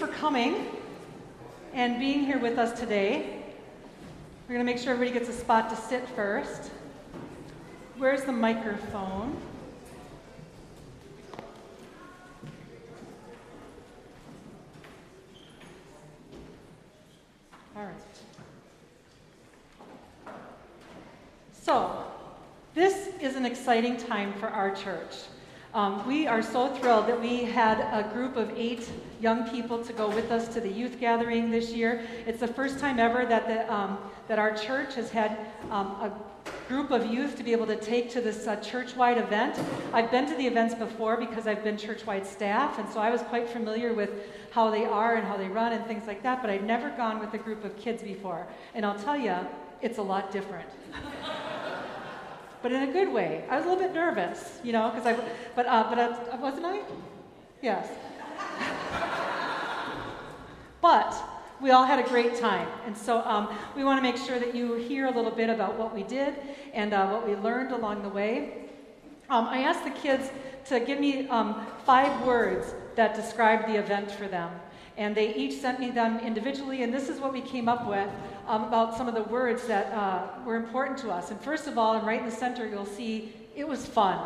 for 0.00 0.06
coming 0.06 0.66
and 1.74 2.00
being 2.00 2.20
here 2.20 2.38
with 2.38 2.56
us 2.56 2.80
today. 2.80 3.42
We're 4.48 4.54
going 4.54 4.66
to 4.66 4.72
make 4.72 4.82
sure 4.82 4.94
everybody 4.94 5.18
gets 5.18 5.28
a 5.28 5.38
spot 5.38 5.68
to 5.68 5.76
sit 5.76 6.08
first. 6.08 6.70
Where's 7.98 8.22
the 8.22 8.32
microphone? 8.32 9.36
All 17.76 17.84
right. 17.84 17.92
So, 21.52 22.04
this 22.74 23.10
is 23.20 23.36
an 23.36 23.44
exciting 23.44 23.98
time 23.98 24.32
for 24.32 24.48
our 24.48 24.74
church. 24.74 25.14
Um, 25.72 26.04
we 26.04 26.26
are 26.26 26.42
so 26.42 26.66
thrilled 26.74 27.06
that 27.06 27.20
we 27.20 27.44
had 27.44 27.78
a 27.78 28.12
group 28.12 28.36
of 28.36 28.50
eight 28.56 28.88
young 29.20 29.48
people 29.48 29.84
to 29.84 29.92
go 29.92 30.08
with 30.08 30.32
us 30.32 30.48
to 30.48 30.60
the 30.60 30.68
youth 30.68 30.98
gathering 30.98 31.48
this 31.48 31.70
year. 31.70 32.04
It's 32.26 32.40
the 32.40 32.48
first 32.48 32.80
time 32.80 32.98
ever 32.98 33.24
that, 33.26 33.46
the, 33.46 33.72
um, 33.72 33.98
that 34.26 34.36
our 34.36 34.52
church 34.52 34.96
has 34.96 35.10
had 35.10 35.38
um, 35.70 35.86
a 35.86 36.12
group 36.66 36.90
of 36.90 37.06
youth 37.06 37.36
to 37.36 37.44
be 37.44 37.52
able 37.52 37.68
to 37.68 37.76
take 37.76 38.10
to 38.10 38.20
this 38.20 38.48
uh, 38.48 38.56
church-wide 38.56 39.18
event. 39.18 39.60
I've 39.92 40.10
been 40.10 40.26
to 40.26 40.34
the 40.34 40.46
events 40.46 40.74
before 40.74 41.16
because 41.16 41.46
I've 41.46 41.62
been 41.62 41.76
church-wide 41.76 42.26
staff, 42.26 42.80
and 42.80 42.88
so 42.88 42.98
I 42.98 43.10
was 43.10 43.22
quite 43.22 43.48
familiar 43.48 43.94
with 43.94 44.10
how 44.50 44.70
they 44.70 44.84
are 44.84 45.14
and 45.14 45.24
how 45.24 45.36
they 45.36 45.46
run 45.46 45.72
and 45.72 45.86
things 45.86 46.08
like 46.08 46.24
that, 46.24 46.40
but 46.40 46.50
I'd 46.50 46.64
never 46.64 46.90
gone 46.90 47.20
with 47.20 47.32
a 47.34 47.38
group 47.38 47.64
of 47.64 47.76
kids 47.76 48.02
before. 48.02 48.48
And 48.74 48.84
I'll 48.84 48.98
tell 48.98 49.16
you, 49.16 49.36
it's 49.82 49.98
a 49.98 50.02
lot 50.02 50.32
different 50.32 50.68
but 52.62 52.72
in 52.72 52.88
a 52.88 52.92
good 52.92 53.12
way. 53.12 53.44
I 53.48 53.56
was 53.56 53.64
a 53.64 53.68
little 53.68 53.82
bit 53.82 53.94
nervous, 53.94 54.60
you 54.62 54.72
know, 54.72 54.90
because 54.90 55.06
I, 55.06 55.18
but, 55.54 55.66
uh, 55.66 55.86
but 55.88 55.98
I, 55.98 56.36
wasn't 56.36 56.66
I? 56.66 56.80
Yes. 57.62 57.88
but 60.80 61.14
we 61.60 61.70
all 61.70 61.84
had 61.84 61.98
a 61.98 62.08
great 62.08 62.36
time. 62.36 62.68
And 62.86 62.96
so 62.96 63.22
um, 63.24 63.48
we 63.76 63.84
want 63.84 63.98
to 63.98 64.02
make 64.02 64.16
sure 64.16 64.38
that 64.38 64.54
you 64.54 64.74
hear 64.74 65.06
a 65.06 65.10
little 65.10 65.30
bit 65.30 65.50
about 65.50 65.78
what 65.78 65.94
we 65.94 66.02
did 66.02 66.34
and 66.72 66.92
uh, 66.92 67.08
what 67.08 67.26
we 67.26 67.36
learned 67.36 67.72
along 67.72 68.02
the 68.02 68.08
way. 68.08 68.68
Um, 69.28 69.46
I 69.46 69.60
asked 69.60 69.84
the 69.84 69.90
kids 69.90 70.30
to 70.66 70.80
give 70.80 70.98
me 70.98 71.28
um, 71.28 71.66
five 71.84 72.26
words 72.26 72.74
that 72.96 73.14
describe 73.14 73.66
the 73.66 73.78
event 73.78 74.10
for 74.10 74.26
them. 74.26 74.50
And 74.96 75.16
they 75.16 75.34
each 75.34 75.60
sent 75.60 75.80
me 75.80 75.90
them 75.90 76.18
individually, 76.18 76.82
and 76.82 76.92
this 76.92 77.08
is 77.08 77.20
what 77.20 77.32
we 77.32 77.40
came 77.40 77.68
up 77.68 77.88
with 77.88 78.08
um, 78.46 78.64
about 78.64 78.96
some 78.96 79.08
of 79.08 79.14
the 79.14 79.22
words 79.24 79.66
that 79.66 79.92
uh, 79.92 80.26
were 80.44 80.56
important 80.56 80.98
to 80.98 81.10
us. 81.10 81.30
And 81.30 81.40
first 81.40 81.66
of 81.66 81.78
all, 81.78 81.96
and 81.96 82.06
right 82.06 82.20
in 82.20 82.26
the 82.26 82.34
center, 82.34 82.66
you'll 82.68 82.84
see 82.84 83.32
it 83.56 83.66
was 83.66 83.86
fun, 83.86 84.18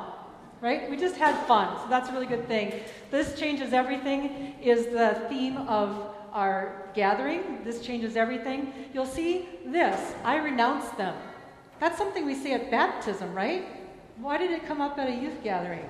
right? 0.60 0.90
We 0.90 0.96
just 0.96 1.16
had 1.16 1.36
fun, 1.46 1.76
so 1.80 1.88
that's 1.88 2.08
a 2.08 2.12
really 2.12 2.26
good 2.26 2.48
thing. 2.48 2.80
This 3.10 3.38
changes 3.38 3.72
everything 3.72 4.54
is 4.60 4.86
the 4.86 5.26
theme 5.28 5.58
of 5.68 6.14
our 6.32 6.90
gathering. 6.94 7.62
This 7.62 7.80
changes 7.80 8.16
everything. 8.16 8.72
You'll 8.92 9.06
see 9.06 9.48
this 9.66 10.14
I 10.24 10.36
renounce 10.38 10.88
them. 10.96 11.14
That's 11.80 11.98
something 11.98 12.26
we 12.26 12.34
say 12.34 12.52
at 12.52 12.70
baptism, 12.70 13.34
right? 13.34 13.66
Why 14.16 14.38
did 14.38 14.50
it 14.50 14.66
come 14.66 14.80
up 14.80 14.98
at 14.98 15.08
a 15.08 15.14
youth 15.14 15.42
gathering? 15.42 15.84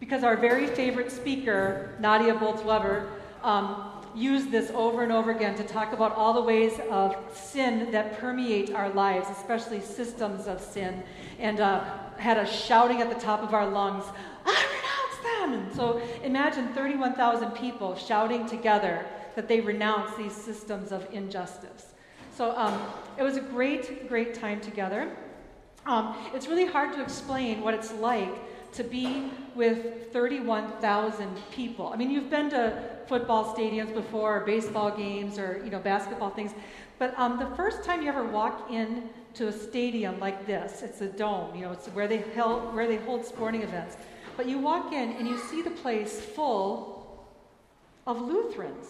Because 0.00 0.24
our 0.24 0.36
very 0.36 0.66
favorite 0.66 1.12
speaker, 1.12 1.94
Nadia 2.00 2.34
Bolz-Weber, 2.34 3.08
um, 3.44 3.92
used 4.14 4.50
this 4.50 4.70
over 4.74 5.02
and 5.02 5.12
over 5.12 5.30
again 5.30 5.54
to 5.54 5.62
talk 5.62 5.92
about 5.92 6.16
all 6.16 6.32
the 6.32 6.40
ways 6.40 6.80
of 6.90 7.14
sin 7.32 7.92
that 7.92 8.18
permeate 8.18 8.74
our 8.74 8.88
lives, 8.90 9.28
especially 9.30 9.80
systems 9.80 10.48
of 10.48 10.60
sin, 10.60 11.02
and 11.38 11.60
uh, 11.60 11.84
had 12.16 12.36
us 12.38 12.50
shouting 12.50 13.00
at 13.00 13.08
the 13.08 13.20
top 13.20 13.42
of 13.42 13.54
our 13.54 13.68
lungs, 13.68 14.04
I 14.44 14.66
renounce 14.72 15.54
them! 15.54 15.66
And 15.66 15.76
so 15.76 16.02
imagine 16.24 16.68
31,000 16.68 17.52
people 17.52 17.94
shouting 17.94 18.48
together 18.48 19.04
that 19.36 19.46
they 19.46 19.60
renounce 19.60 20.16
these 20.16 20.34
systems 20.34 20.90
of 20.90 21.06
injustice. 21.12 21.94
So 22.36 22.56
um, 22.56 22.82
it 23.16 23.22
was 23.22 23.36
a 23.36 23.40
great, 23.40 24.08
great 24.08 24.34
time 24.34 24.60
together. 24.60 25.14
Um, 25.86 26.16
it's 26.34 26.48
really 26.48 26.66
hard 26.66 26.94
to 26.94 27.02
explain 27.02 27.60
what 27.60 27.74
it's 27.74 27.92
like 27.92 28.34
to 28.72 28.84
be 28.84 29.30
with 29.54 30.12
31,000 30.12 31.36
people. 31.50 31.90
I 31.92 31.96
mean, 31.96 32.10
you've 32.10 32.30
been 32.30 32.50
to 32.50 32.82
football 33.06 33.54
stadiums 33.54 33.92
before, 33.92 34.38
or 34.38 34.46
baseball 34.46 34.96
games, 34.96 35.38
or 35.38 35.60
you 35.64 35.70
know, 35.70 35.80
basketball 35.80 36.30
things, 36.30 36.52
but 37.00 37.18
um, 37.18 37.38
the 37.38 37.46
first 37.56 37.82
time 37.82 38.02
you 38.02 38.08
ever 38.08 38.24
walk 38.24 38.70
in 38.70 39.08
to 39.34 39.48
a 39.48 39.52
stadium 39.52 40.20
like 40.20 40.46
this, 40.46 40.82
it's 40.82 41.00
a 41.00 41.06
dome. 41.06 41.54
You 41.54 41.62
know, 41.62 41.72
it's 41.72 41.86
where 41.88 42.06
they 42.06 42.18
held, 42.34 42.74
where 42.74 42.86
they 42.86 42.96
hold 42.96 43.24
sporting 43.24 43.62
events. 43.62 43.96
But 44.36 44.46
you 44.46 44.58
walk 44.58 44.92
in 44.92 45.12
and 45.12 45.26
you 45.26 45.38
see 45.38 45.62
the 45.62 45.70
place 45.70 46.20
full 46.20 47.26
of 48.06 48.20
Lutherans. 48.20 48.86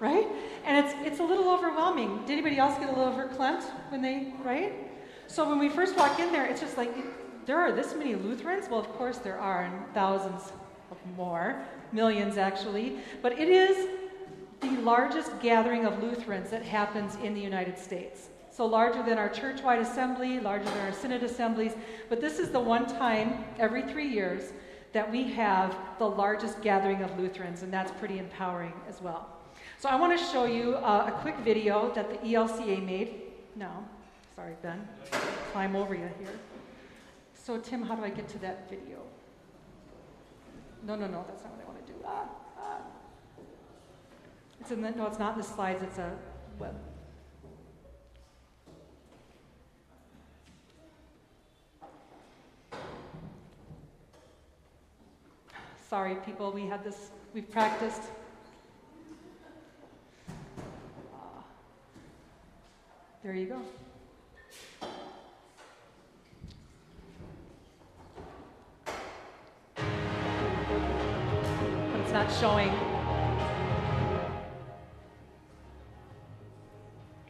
right? 0.00 0.26
And 0.64 0.86
it's, 0.86 0.94
it's 1.06 1.20
a 1.20 1.24
little 1.24 1.50
overwhelming. 1.50 2.20
Did 2.20 2.32
anybody 2.32 2.56
else 2.56 2.78
get 2.78 2.88
a 2.88 2.96
little 2.98 3.12
verklempt 3.12 3.64
when 3.90 4.00
they, 4.00 4.32
right? 4.42 4.72
So 5.26 5.46
when 5.46 5.58
we 5.58 5.68
first 5.68 5.94
walk 5.96 6.18
in 6.20 6.32
there, 6.32 6.46
it's 6.46 6.60
just 6.60 6.78
like, 6.78 6.94
there 7.48 7.58
are 7.58 7.72
this 7.72 7.94
many 7.94 8.14
Lutherans? 8.14 8.68
Well, 8.68 8.78
of 8.78 8.88
course 8.90 9.16
there 9.16 9.38
are, 9.38 9.62
and 9.62 9.94
thousands 9.94 10.52
more, 11.16 11.56
millions 11.92 12.36
actually. 12.36 12.98
But 13.22 13.38
it 13.38 13.48
is 13.48 13.88
the 14.60 14.70
largest 14.82 15.32
gathering 15.40 15.86
of 15.86 16.02
Lutherans 16.02 16.50
that 16.50 16.62
happens 16.62 17.16
in 17.24 17.32
the 17.32 17.40
United 17.40 17.78
States. 17.78 18.28
So 18.50 18.66
larger 18.66 19.02
than 19.02 19.16
our 19.16 19.30
church-wide 19.30 19.78
assembly, 19.78 20.40
larger 20.40 20.66
than 20.66 20.86
our 20.86 20.92
synod 20.92 21.22
assemblies. 21.22 21.72
But 22.10 22.20
this 22.20 22.38
is 22.38 22.50
the 22.50 22.60
one 22.60 22.86
time 22.86 23.44
every 23.58 23.82
three 23.82 24.08
years 24.08 24.52
that 24.92 25.10
we 25.10 25.24
have 25.30 25.74
the 25.98 26.06
largest 26.06 26.60
gathering 26.60 27.02
of 27.02 27.18
Lutherans, 27.18 27.62
and 27.62 27.72
that's 27.72 27.92
pretty 27.92 28.18
empowering 28.18 28.74
as 28.90 29.00
well. 29.00 29.26
So 29.78 29.88
I 29.88 29.96
want 29.96 30.18
to 30.18 30.22
show 30.22 30.44
you 30.44 30.74
uh, 30.74 31.12
a 31.14 31.20
quick 31.22 31.38
video 31.38 31.92
that 31.94 32.10
the 32.10 32.18
ELCA 32.28 32.84
made. 32.84 33.22
No, 33.56 33.70
sorry, 34.36 34.52
Ben. 34.60 34.86
Climb 35.52 35.76
over 35.76 35.94
you 35.94 36.10
here. 36.18 36.57
So, 37.48 37.56
Tim, 37.56 37.82
how 37.82 37.94
do 37.94 38.04
I 38.04 38.10
get 38.10 38.28
to 38.28 38.38
that 38.40 38.68
video? 38.68 38.98
No, 40.86 40.96
no, 40.96 41.06
no, 41.06 41.24
that's 41.26 41.42
not 41.44 41.54
what 41.54 41.62
I 41.62 41.66
want 41.66 41.86
to 41.86 41.92
do. 41.94 41.98
Ah, 42.04 42.28
ah. 42.60 42.80
It's 44.60 44.70
in 44.70 44.82
the, 44.82 44.90
no, 44.90 45.06
it's 45.06 45.18
not 45.18 45.32
in 45.32 45.38
the 45.38 45.44
slides, 45.44 45.82
it's 45.82 45.96
a 45.96 46.12
web. 46.58 46.74
Sorry, 55.88 56.16
people, 56.16 56.52
we 56.52 56.66
had 56.66 56.84
this, 56.84 57.12
we've 57.32 57.50
practiced. 57.50 58.02
Ah. 61.14 61.44
There 63.22 63.32
you 63.32 63.46
go. 63.46 63.62
Not 72.18 72.40
showing. 72.40 72.72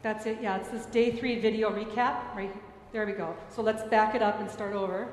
That's 0.00 0.25
it, 0.25 0.38
yeah, 0.41 0.56
it's 0.56 0.71
this 0.71 0.87
day 0.87 1.10
three 1.10 1.38
video 1.38 1.69
recap. 1.71 2.34
Right 2.34 2.54
there 2.93 3.04
we 3.04 3.12
go. 3.12 3.37
So 3.50 3.60
let's 3.60 3.82
back 3.82 4.15
it 4.15 4.22
up 4.22 4.41
and 4.41 4.50
start 4.50 4.72
over. 4.72 5.12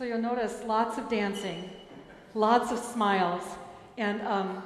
So 0.00 0.06
you'll 0.06 0.22
notice 0.22 0.62
lots 0.64 0.96
of 0.96 1.10
dancing, 1.10 1.68
lots 2.32 2.72
of 2.72 2.78
smiles, 2.78 3.42
and 3.98 4.22
um, 4.22 4.62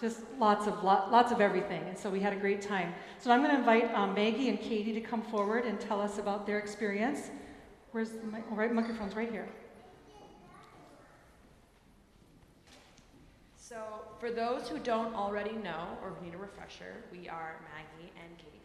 just 0.00 0.20
lots 0.38 0.66
of 0.66 0.82
lots 0.82 1.30
of 1.30 1.42
everything. 1.42 1.82
And 1.86 1.98
so 1.98 2.08
we 2.08 2.20
had 2.20 2.32
a 2.32 2.36
great 2.36 2.62
time. 2.62 2.94
So 3.18 3.30
I'm 3.30 3.42
going 3.42 3.50
to 3.50 3.58
invite 3.58 3.92
um, 3.92 4.14
Maggie 4.14 4.48
and 4.48 4.58
Katie 4.58 4.94
to 4.94 5.02
come 5.02 5.20
forward 5.20 5.66
and 5.66 5.78
tell 5.78 6.00
us 6.00 6.16
about 6.16 6.46
their 6.46 6.58
experience. 6.58 7.28
Where's 7.92 8.12
the 8.12 8.26
mic- 8.28 8.44
oh, 8.50 8.54
right 8.54 8.72
microphone's 8.72 9.14
right 9.14 9.30
here. 9.30 9.46
So, 13.58 13.82
for 14.18 14.30
those 14.30 14.70
who 14.70 14.78
don't 14.78 15.14
already 15.14 15.52
know 15.56 15.98
or 16.02 16.14
need 16.24 16.32
a 16.32 16.38
refresher, 16.38 16.94
we 17.12 17.28
are 17.28 17.56
Maggie 17.76 18.10
and 18.24 18.38
Katie 18.38 18.57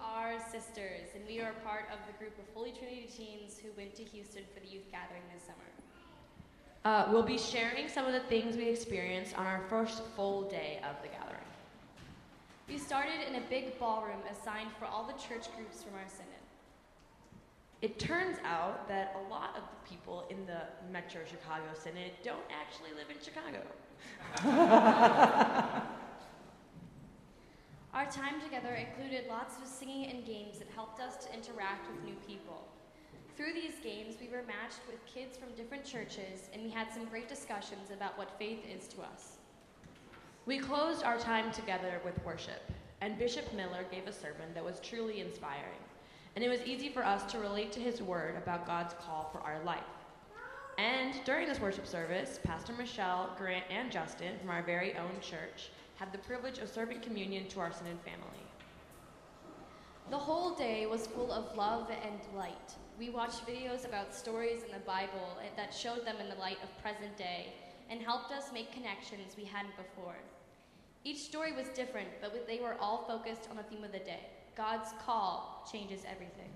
are 0.00 0.38
sisters, 0.50 1.08
and 1.14 1.24
we 1.26 1.40
are 1.40 1.52
part 1.64 1.86
of 1.92 1.98
the 2.06 2.12
group 2.18 2.38
of 2.38 2.44
Holy 2.54 2.72
Trinity 2.72 3.08
teens 3.14 3.58
who 3.62 3.68
went 3.76 3.94
to 3.96 4.04
Houston 4.04 4.42
for 4.52 4.60
the 4.60 4.66
youth 4.66 4.90
gathering 4.90 5.22
this 5.32 5.42
summer. 5.44 5.56
Uh, 6.84 7.08
we'll 7.10 7.22
be 7.22 7.38
sharing 7.38 7.88
some 7.88 8.06
of 8.06 8.12
the 8.12 8.20
things 8.20 8.56
we 8.56 8.68
experienced 8.68 9.36
on 9.36 9.46
our 9.46 9.62
first 9.68 10.02
full 10.14 10.48
day 10.48 10.80
of 10.88 10.94
the 11.02 11.08
gathering. 11.08 11.42
We 12.68 12.78
started 12.78 13.28
in 13.28 13.36
a 13.36 13.40
big 13.48 13.78
ballroom 13.78 14.20
assigned 14.30 14.70
for 14.78 14.86
all 14.86 15.04
the 15.04 15.12
church 15.14 15.46
groups 15.56 15.82
from 15.82 15.94
our 15.94 16.08
synod. 16.08 16.36
It 17.82 17.98
turns 17.98 18.38
out 18.44 18.88
that 18.88 19.14
a 19.16 19.30
lot 19.30 19.54
of 19.56 19.62
the 19.62 19.88
people 19.88 20.24
in 20.30 20.46
the 20.46 20.62
Metro 20.90 21.20
Chicago 21.28 21.64
Synod 21.74 22.12
don't 22.24 22.38
actually 22.50 22.90
live 22.96 23.10
in 23.10 23.16
Chicago. 23.22 23.62
Our 27.96 28.04
time 28.04 28.42
together 28.42 28.74
included 28.74 29.24
lots 29.26 29.56
of 29.56 29.66
singing 29.66 30.10
and 30.10 30.26
games 30.26 30.58
that 30.58 30.68
helped 30.68 31.00
us 31.00 31.16
to 31.24 31.32
interact 31.32 31.90
with 31.90 32.04
new 32.04 32.14
people. 32.26 32.68
Through 33.38 33.54
these 33.54 33.80
games, 33.82 34.16
we 34.20 34.28
were 34.28 34.42
matched 34.46 34.80
with 34.86 35.06
kids 35.06 35.38
from 35.38 35.56
different 35.56 35.82
churches, 35.82 36.50
and 36.52 36.62
we 36.62 36.68
had 36.68 36.92
some 36.92 37.06
great 37.06 37.26
discussions 37.26 37.90
about 37.90 38.18
what 38.18 38.38
faith 38.38 38.58
is 38.70 38.86
to 38.88 39.00
us. 39.00 39.38
We 40.44 40.58
closed 40.58 41.04
our 41.04 41.16
time 41.16 41.50
together 41.52 42.02
with 42.04 42.22
worship, 42.22 42.70
and 43.00 43.18
Bishop 43.18 43.50
Miller 43.54 43.86
gave 43.90 44.06
a 44.06 44.12
sermon 44.12 44.52
that 44.52 44.64
was 44.64 44.78
truly 44.80 45.22
inspiring 45.22 45.80
and 46.36 46.44
it 46.44 46.50
was 46.50 46.60
easy 46.66 46.90
for 46.90 47.02
us 47.02 47.24
to 47.32 47.38
relate 47.38 47.72
to 47.72 47.80
his 47.80 48.02
word 48.02 48.36
about 48.36 48.66
God's 48.66 48.94
call 49.00 49.30
for 49.32 49.40
our 49.40 49.58
life. 49.64 49.80
And 50.76 51.14
during 51.24 51.48
this 51.48 51.60
worship 51.60 51.86
service, 51.86 52.38
Pastor 52.44 52.74
Michelle, 52.74 53.30
Grant, 53.38 53.64
and 53.70 53.90
Justin 53.90 54.38
from 54.38 54.50
our 54.50 54.62
very 54.62 54.94
own 54.98 55.18
church 55.22 55.70
had 55.96 56.12
the 56.12 56.18
privilege 56.18 56.58
of 56.58 56.68
serving 56.68 57.00
communion 57.00 57.48
to 57.48 57.60
our 57.60 57.72
Synod 57.72 57.98
family. 58.00 58.44
The 60.10 60.18
whole 60.18 60.54
day 60.54 60.86
was 60.86 61.06
full 61.06 61.32
of 61.32 61.56
love 61.56 61.90
and 61.90 62.20
light. 62.36 62.74
We 62.98 63.10
watched 63.10 63.46
videos 63.46 63.86
about 63.86 64.14
stories 64.14 64.62
in 64.62 64.70
the 64.70 64.84
Bible 64.86 65.36
that 65.56 65.74
showed 65.74 66.06
them 66.06 66.16
in 66.20 66.28
the 66.28 66.36
light 66.36 66.58
of 66.62 66.82
present 66.82 67.16
day 67.16 67.54
and 67.90 68.00
helped 68.00 68.30
us 68.30 68.52
make 68.52 68.72
connections 68.72 69.34
we 69.36 69.44
hadn't 69.44 69.76
before. 69.76 70.16
Each 71.04 71.18
story 71.18 71.52
was 71.52 71.68
different, 71.68 72.08
but 72.20 72.46
they 72.46 72.60
were 72.60 72.76
all 72.80 73.04
focused 73.06 73.48
on 73.50 73.56
the 73.56 73.62
theme 73.64 73.84
of 73.84 73.92
the 73.92 73.98
day 73.98 74.20
God's 74.56 74.90
call 75.04 75.68
changes 75.70 76.02
everything. 76.10 76.50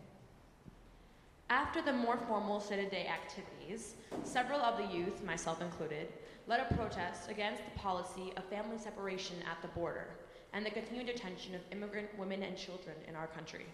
After 1.51 1.83
the 1.83 1.93
more 1.93 2.17
formal 2.17 2.61
Synod 2.61 2.93
Day 2.93 3.09
activities, 3.09 3.95
several 4.23 4.61
of 4.61 4.79
the 4.79 4.97
youth, 4.97 5.25
myself 5.25 5.61
included, 5.61 6.07
led 6.47 6.61
a 6.61 6.75
protest 6.77 7.29
against 7.29 7.65
the 7.65 7.77
policy 7.77 8.33
of 8.37 8.45
family 8.45 8.79
separation 8.79 9.35
at 9.51 9.61
the 9.61 9.67
border 9.77 10.07
and 10.53 10.65
the 10.65 10.71
continued 10.71 11.07
detention 11.07 11.57
of 11.57 11.61
immigrant 11.73 12.17
women 12.17 12.45
and 12.45 12.57
children 12.57 12.95
in 13.09 13.17
our 13.17 13.27
country. 13.27 13.67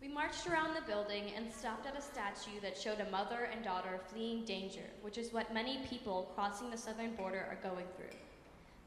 We 0.00 0.08
marched 0.08 0.46
around 0.46 0.74
the 0.74 0.80
building 0.86 1.32
and 1.36 1.52
stopped 1.52 1.86
at 1.86 1.98
a 1.98 2.00
statue 2.00 2.58
that 2.62 2.78
showed 2.78 3.00
a 3.00 3.10
mother 3.10 3.50
and 3.52 3.62
daughter 3.62 4.00
fleeing 4.06 4.46
danger, 4.46 4.88
which 5.02 5.18
is 5.18 5.30
what 5.30 5.52
many 5.52 5.80
people 5.90 6.32
crossing 6.34 6.70
the 6.70 6.78
southern 6.78 7.14
border 7.16 7.46
are 7.50 7.58
going 7.62 7.86
through. 7.98 8.16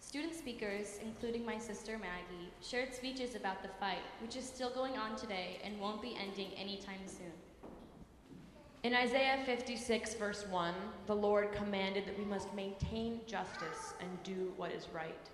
Student 0.02 0.34
speakers, 0.34 1.00
including 1.04 1.46
my 1.46 1.60
sister 1.60 1.98
Maggie, 2.00 2.50
shared 2.62 2.96
speeches 2.96 3.36
about 3.36 3.62
the 3.62 3.70
fight, 3.80 4.02
which 4.22 4.36
is 4.36 4.46
still 4.46 4.72
going 4.72 4.98
on 4.98 5.16
today 5.16 5.60
and 5.64 5.80
won't 5.80 6.02
be 6.02 6.18
ending 6.20 6.52
anytime 6.58 7.02
soon. 7.06 7.32
In 8.82 8.96
Isaiah 8.96 9.40
56, 9.46 10.16
verse 10.16 10.48
1, 10.48 10.74
the 11.06 11.16
Lord 11.16 11.52
commanded 11.52 12.06
that 12.06 12.18
we 12.18 12.26
must 12.26 12.54
maintain 12.56 13.20
justice 13.28 13.94
and 14.00 14.10
do 14.24 14.54
what 14.56 14.72
is 14.72 14.88
right. 14.94 15.30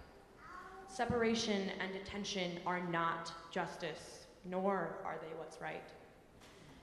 Separation 0.88 1.70
and 1.80 1.94
detention 1.94 2.60
are 2.66 2.82
not 2.82 3.32
justice, 3.52 4.26
nor 4.46 4.98
are 5.06 5.18
they 5.22 5.38
what's 5.38 5.62
right. 5.62 5.90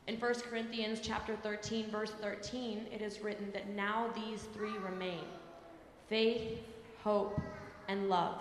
In 0.06 0.18
1 0.18 0.34
Corinthians 0.48 1.00
chapter 1.02 1.36
13, 1.36 1.90
verse 1.90 2.12
13, 2.20 2.86
it 2.92 3.02
is 3.02 3.20
written 3.20 3.50
that 3.52 3.68
now 3.70 4.08
these 4.14 4.42
three 4.54 4.76
remain 4.78 5.24
faith, 6.08 6.58
hope, 7.02 7.40
and 7.88 8.08
love. 8.08 8.38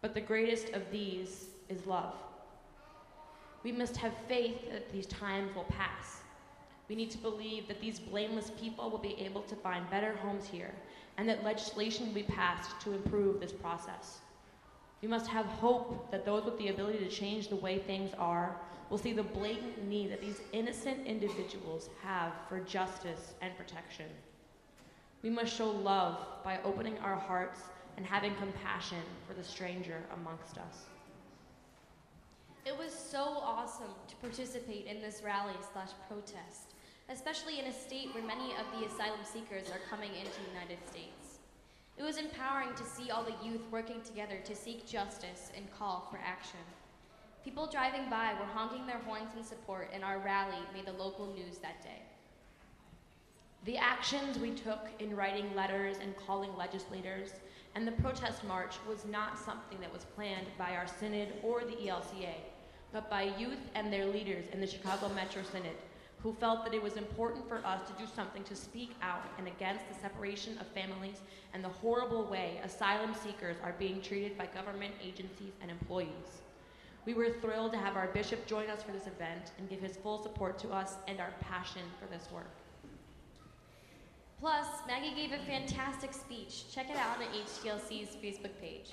But 0.00 0.14
the 0.14 0.20
greatest 0.20 0.70
of 0.70 0.90
these 0.90 1.46
is 1.68 1.86
love. 1.86 2.14
We 3.62 3.72
must 3.72 3.96
have 3.96 4.12
faith 4.28 4.70
that 4.70 4.92
these 4.92 5.06
times 5.06 5.54
will 5.54 5.64
pass. 5.64 6.20
We 6.88 6.94
need 6.94 7.10
to 7.10 7.18
believe 7.18 7.66
that 7.68 7.80
these 7.80 7.98
blameless 7.98 8.52
people 8.60 8.90
will 8.90 8.98
be 8.98 9.16
able 9.18 9.42
to 9.42 9.56
find 9.56 9.90
better 9.90 10.14
homes 10.16 10.46
here 10.46 10.72
and 11.18 11.28
that 11.28 11.42
legislation 11.42 12.06
will 12.06 12.14
be 12.14 12.22
passed 12.22 12.80
to 12.82 12.92
improve 12.92 13.40
this 13.40 13.52
process. 13.52 14.18
We 15.02 15.08
must 15.08 15.26
have 15.26 15.46
hope 15.46 16.10
that 16.10 16.24
those 16.24 16.44
with 16.44 16.58
the 16.58 16.68
ability 16.68 16.98
to 16.98 17.08
change 17.08 17.48
the 17.48 17.56
way 17.56 17.78
things 17.78 18.12
are 18.18 18.56
will 18.88 18.98
see 18.98 19.12
the 19.12 19.22
blatant 19.22 19.84
need 19.88 20.12
that 20.12 20.20
these 20.20 20.40
innocent 20.52 21.06
individuals 21.06 21.90
have 22.02 22.32
for 22.48 22.60
justice 22.60 23.34
and 23.40 23.56
protection. 23.56 24.06
We 25.22 25.30
must 25.30 25.54
show 25.54 25.70
love 25.70 26.18
by 26.44 26.60
opening 26.64 26.98
our 26.98 27.16
hearts 27.16 27.60
and 27.96 28.04
having 28.04 28.34
compassion 28.36 29.02
for 29.26 29.34
the 29.34 29.44
stranger 29.44 30.02
amongst 30.14 30.58
us. 30.58 30.86
It 32.64 32.76
was 32.76 32.92
so 32.92 33.20
awesome 33.20 33.94
to 34.08 34.16
participate 34.16 34.86
in 34.86 35.00
this 35.00 35.22
rally 35.24 35.54
slash 35.72 35.90
protest, 36.08 36.74
especially 37.08 37.60
in 37.60 37.66
a 37.66 37.72
state 37.72 38.12
where 38.12 38.24
many 38.24 38.52
of 38.54 38.66
the 38.72 38.86
asylum 38.86 39.20
seekers 39.22 39.70
are 39.70 39.80
coming 39.88 40.10
into 40.10 40.32
the 40.32 40.50
United 40.52 40.78
States. 40.88 41.38
It 41.96 42.02
was 42.02 42.18
empowering 42.18 42.74
to 42.74 42.84
see 42.84 43.10
all 43.10 43.24
the 43.24 43.46
youth 43.46 43.62
working 43.70 44.02
together 44.02 44.38
to 44.44 44.54
seek 44.54 44.86
justice 44.86 45.50
and 45.56 45.64
call 45.78 46.08
for 46.10 46.18
action. 46.18 46.60
People 47.44 47.68
driving 47.68 48.10
by 48.10 48.34
were 48.34 48.52
honking 48.52 48.86
their 48.86 48.98
horns 48.98 49.30
in 49.36 49.44
support, 49.44 49.90
and 49.94 50.02
our 50.02 50.18
rally 50.18 50.58
made 50.74 50.86
the 50.86 50.92
local 50.92 51.32
news 51.32 51.58
that 51.58 51.80
day. 51.82 52.02
The 53.64 53.78
actions 53.78 54.38
we 54.38 54.50
took 54.50 54.88
in 54.98 55.14
writing 55.14 55.54
letters 55.54 55.98
and 56.02 56.16
calling 56.16 56.54
legislators 56.56 57.30
and 57.76 57.86
the 57.86 57.92
protest 57.92 58.42
march 58.42 58.76
was 58.88 59.04
not 59.04 59.38
something 59.38 59.78
that 59.80 59.92
was 59.92 60.06
planned 60.16 60.46
by 60.56 60.74
our 60.74 60.86
synod 60.86 61.28
or 61.42 61.60
the 61.60 61.76
ELCA, 61.76 62.32
but 62.90 63.10
by 63.10 63.24
youth 63.38 63.58
and 63.74 63.92
their 63.92 64.06
leaders 64.06 64.46
in 64.52 64.60
the 64.62 64.66
Chicago 64.66 65.10
Metro 65.10 65.42
Synod 65.42 65.76
who 66.22 66.32
felt 66.32 66.64
that 66.64 66.72
it 66.72 66.82
was 66.82 66.96
important 66.96 67.46
for 67.46 67.58
us 67.66 67.86
to 67.86 68.02
do 68.02 68.08
something 68.16 68.42
to 68.44 68.56
speak 68.56 68.96
out 69.02 69.22
and 69.36 69.46
against 69.46 69.86
the 69.88 70.00
separation 70.00 70.56
of 70.58 70.66
families 70.68 71.20
and 71.52 71.62
the 71.62 71.68
horrible 71.68 72.24
way 72.24 72.58
asylum 72.64 73.14
seekers 73.14 73.56
are 73.62 73.74
being 73.78 74.00
treated 74.00 74.38
by 74.38 74.46
government 74.46 74.94
agencies 75.04 75.52
and 75.60 75.70
employees. 75.70 76.40
We 77.04 77.12
were 77.12 77.36
thrilled 77.42 77.72
to 77.72 77.78
have 77.78 77.94
our 77.94 78.08
bishop 78.08 78.46
join 78.46 78.70
us 78.70 78.82
for 78.82 78.92
this 78.92 79.06
event 79.06 79.52
and 79.58 79.68
give 79.68 79.80
his 79.80 79.98
full 79.98 80.22
support 80.22 80.58
to 80.60 80.70
us 80.70 80.94
and 81.06 81.20
our 81.20 81.34
passion 81.42 81.82
for 82.00 82.06
this 82.06 82.26
work. 82.32 82.50
Plus, 84.38 84.66
Maggie 84.86 85.14
gave 85.14 85.32
a 85.32 85.38
fantastic 85.44 86.12
speech. 86.12 86.64
Check 86.70 86.90
it 86.90 86.96
out 86.96 87.16
on 87.16 87.20
the 87.20 87.38
HTLC's 87.38 88.16
Facebook 88.16 88.52
page. 88.60 88.90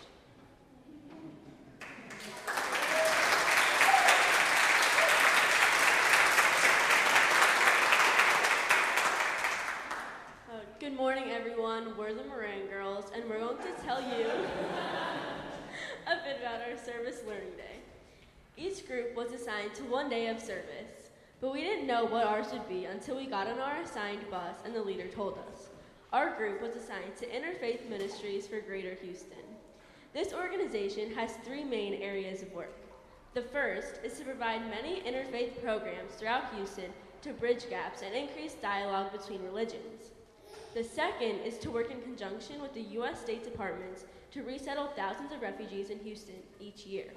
Uh, 10.49 10.59
good 10.79 10.95
morning, 10.95 11.25
everyone. 11.31 11.97
We're 11.97 12.13
the 12.13 12.23
Moran 12.23 12.67
Girls, 12.67 13.11
and 13.13 13.29
we're 13.29 13.39
going 13.39 13.57
to 13.57 13.83
tell 13.83 14.01
you 14.01 14.25
a 16.07 16.15
bit 16.23 16.39
about 16.39 16.61
our 16.61 16.77
service 16.77 17.19
learning 17.27 17.51
day. 17.57 17.81
Each 18.55 18.87
group 18.87 19.13
was 19.13 19.33
assigned 19.33 19.75
to 19.75 19.83
one 19.83 20.09
day 20.09 20.27
of 20.27 20.39
service. 20.39 21.02
But 21.43 21.51
we 21.51 21.59
didn't 21.59 21.87
know 21.87 22.05
what 22.05 22.25
ours 22.25 22.53
would 22.53 22.69
be 22.69 22.85
until 22.85 23.17
we 23.17 23.25
got 23.25 23.47
on 23.49 23.59
our 23.59 23.81
assigned 23.81 24.31
bus 24.31 24.55
and 24.63 24.73
the 24.73 24.81
leader 24.81 25.07
told 25.09 25.33
us. 25.33 25.67
Our 26.13 26.37
group 26.37 26.61
was 26.61 26.73
assigned 26.73 27.17
to 27.17 27.27
Interfaith 27.27 27.89
Ministries 27.89 28.47
for 28.47 28.61
Greater 28.61 28.93
Houston. 29.01 29.43
This 30.13 30.31
organization 30.31 31.13
has 31.15 31.33
three 31.43 31.65
main 31.65 31.95
areas 31.95 32.43
of 32.43 32.53
work. 32.53 32.71
The 33.33 33.41
first 33.41 33.99
is 34.05 34.17
to 34.19 34.23
provide 34.23 34.69
many 34.69 35.01
interfaith 35.01 35.61
programs 35.61 36.13
throughout 36.13 36.55
Houston 36.55 36.93
to 37.23 37.33
bridge 37.33 37.69
gaps 37.69 38.03
and 38.03 38.15
increase 38.15 38.53
dialogue 38.53 39.11
between 39.11 39.43
religions. 39.43 40.11
The 40.73 40.83
second 40.85 41.41
is 41.41 41.57
to 41.57 41.71
work 41.71 41.91
in 41.91 42.01
conjunction 42.03 42.61
with 42.61 42.73
the 42.73 42.83
U.S. 42.99 43.19
State 43.19 43.43
Department 43.43 44.05
to 44.31 44.43
resettle 44.43 44.93
thousands 44.95 45.33
of 45.33 45.41
refugees 45.41 45.89
in 45.89 45.99
Houston 45.99 46.41
each 46.61 46.85
year. 46.85 47.11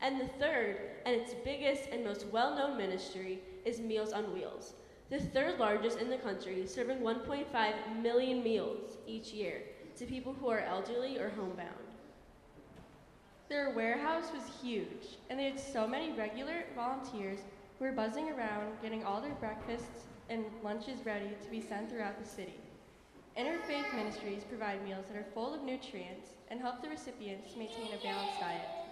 And 0.00 0.20
the 0.20 0.28
third, 0.38 0.76
and 1.04 1.14
its 1.14 1.34
biggest 1.44 1.88
and 1.90 2.04
most 2.04 2.26
well 2.26 2.54
known 2.54 2.76
ministry, 2.76 3.40
is 3.64 3.80
Meals 3.80 4.12
on 4.12 4.32
Wheels, 4.32 4.74
the 5.10 5.18
third 5.18 5.58
largest 5.58 5.98
in 5.98 6.10
the 6.10 6.18
country, 6.18 6.66
serving 6.66 6.98
1.5 6.98 8.02
million 8.02 8.42
meals 8.42 8.98
each 9.06 9.32
year 9.32 9.62
to 9.96 10.04
people 10.04 10.34
who 10.34 10.48
are 10.48 10.60
elderly 10.60 11.18
or 11.18 11.30
homebound. 11.30 11.70
Their 13.48 13.70
warehouse 13.70 14.30
was 14.34 14.60
huge, 14.60 15.18
and 15.30 15.38
they 15.38 15.44
had 15.44 15.60
so 15.60 15.86
many 15.86 16.12
regular 16.12 16.64
volunteers 16.74 17.38
who 17.78 17.84
were 17.84 17.92
buzzing 17.92 18.30
around 18.30 18.80
getting 18.82 19.04
all 19.04 19.20
their 19.20 19.34
breakfasts 19.34 20.06
and 20.28 20.44
lunches 20.62 21.06
ready 21.06 21.30
to 21.42 21.50
be 21.50 21.60
sent 21.60 21.90
throughout 21.90 22.20
the 22.20 22.28
city. 22.28 22.60
Interfaith 23.38 23.94
ministries 23.94 24.42
provide 24.44 24.82
meals 24.84 25.06
that 25.08 25.16
are 25.16 25.26
full 25.34 25.54
of 25.54 25.62
nutrients 25.62 26.30
and 26.48 26.60
help 26.60 26.82
the 26.82 26.88
recipients 26.88 27.54
maintain 27.56 27.92
a 27.92 28.02
balanced 28.02 28.40
diet. 28.40 28.85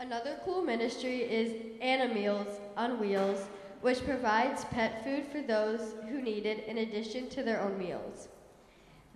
Another 0.00 0.38
cool 0.44 0.62
ministry 0.62 1.22
is 1.22 1.56
Animeals 1.80 2.60
on 2.76 3.00
Wheels, 3.00 3.48
which 3.80 4.04
provides 4.04 4.64
pet 4.66 5.02
food 5.02 5.26
for 5.26 5.42
those 5.42 5.94
who 6.08 6.22
need 6.22 6.46
it 6.46 6.66
in 6.68 6.78
addition 6.78 7.28
to 7.30 7.42
their 7.42 7.60
own 7.60 7.76
meals. 7.76 8.28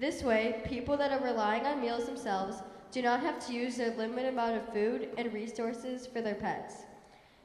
This 0.00 0.24
way, 0.24 0.60
people 0.66 0.96
that 0.96 1.12
are 1.12 1.24
relying 1.24 1.66
on 1.66 1.80
meals 1.80 2.06
themselves 2.06 2.56
do 2.90 3.00
not 3.00 3.20
have 3.20 3.46
to 3.46 3.52
use 3.52 3.76
their 3.76 3.96
limited 3.96 4.32
amount 4.32 4.56
of 4.56 4.72
food 4.72 5.10
and 5.16 5.32
resources 5.32 6.08
for 6.08 6.20
their 6.20 6.34
pets. 6.34 6.74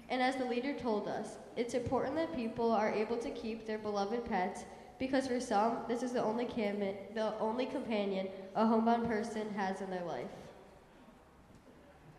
And 0.09 0.19
as 0.19 0.35
the 0.37 0.45
leader 0.45 0.73
told 0.73 1.07
us, 1.07 1.37
it's 1.55 1.75
important 1.75 2.15
that 2.15 2.35
people 2.35 2.71
are 2.71 2.91
able 2.91 3.17
to 3.17 3.29
keep 3.29 3.67
their 3.67 3.77
beloved 3.77 4.25
pets 4.25 4.65
because 4.97 5.27
for 5.27 5.39
some, 5.39 5.77
this 5.87 6.01
is 6.01 6.11
the 6.11 6.23
only, 6.23 6.45
cam- 6.45 6.79
the 7.13 7.37
only 7.39 7.67
companion 7.67 8.29
a 8.55 8.65
homebound 8.65 9.07
person 9.07 9.47
has 9.55 9.81
in 9.81 9.91
their 9.91 10.05
life. 10.05 10.25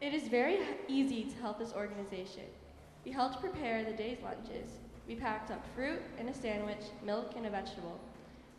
It 0.01 0.15
is 0.15 0.29
very 0.29 0.61
easy 0.87 1.25
to 1.25 1.37
help 1.39 1.59
this 1.59 1.73
organization. 1.73 2.45
We 3.05 3.11
helped 3.11 3.41
prepare 3.41 3.85
the 3.85 3.93
day's 3.93 4.19
lunches. 4.23 4.71
We 5.09 5.17
packed 5.17 5.51
up 5.51 5.65
fruit 5.75 6.01
and 6.19 6.29
a 6.29 6.35
sandwich, 6.35 6.85
milk, 7.05 7.33
and 7.37 7.47
a 7.47 7.51
vegetable. 7.51 7.99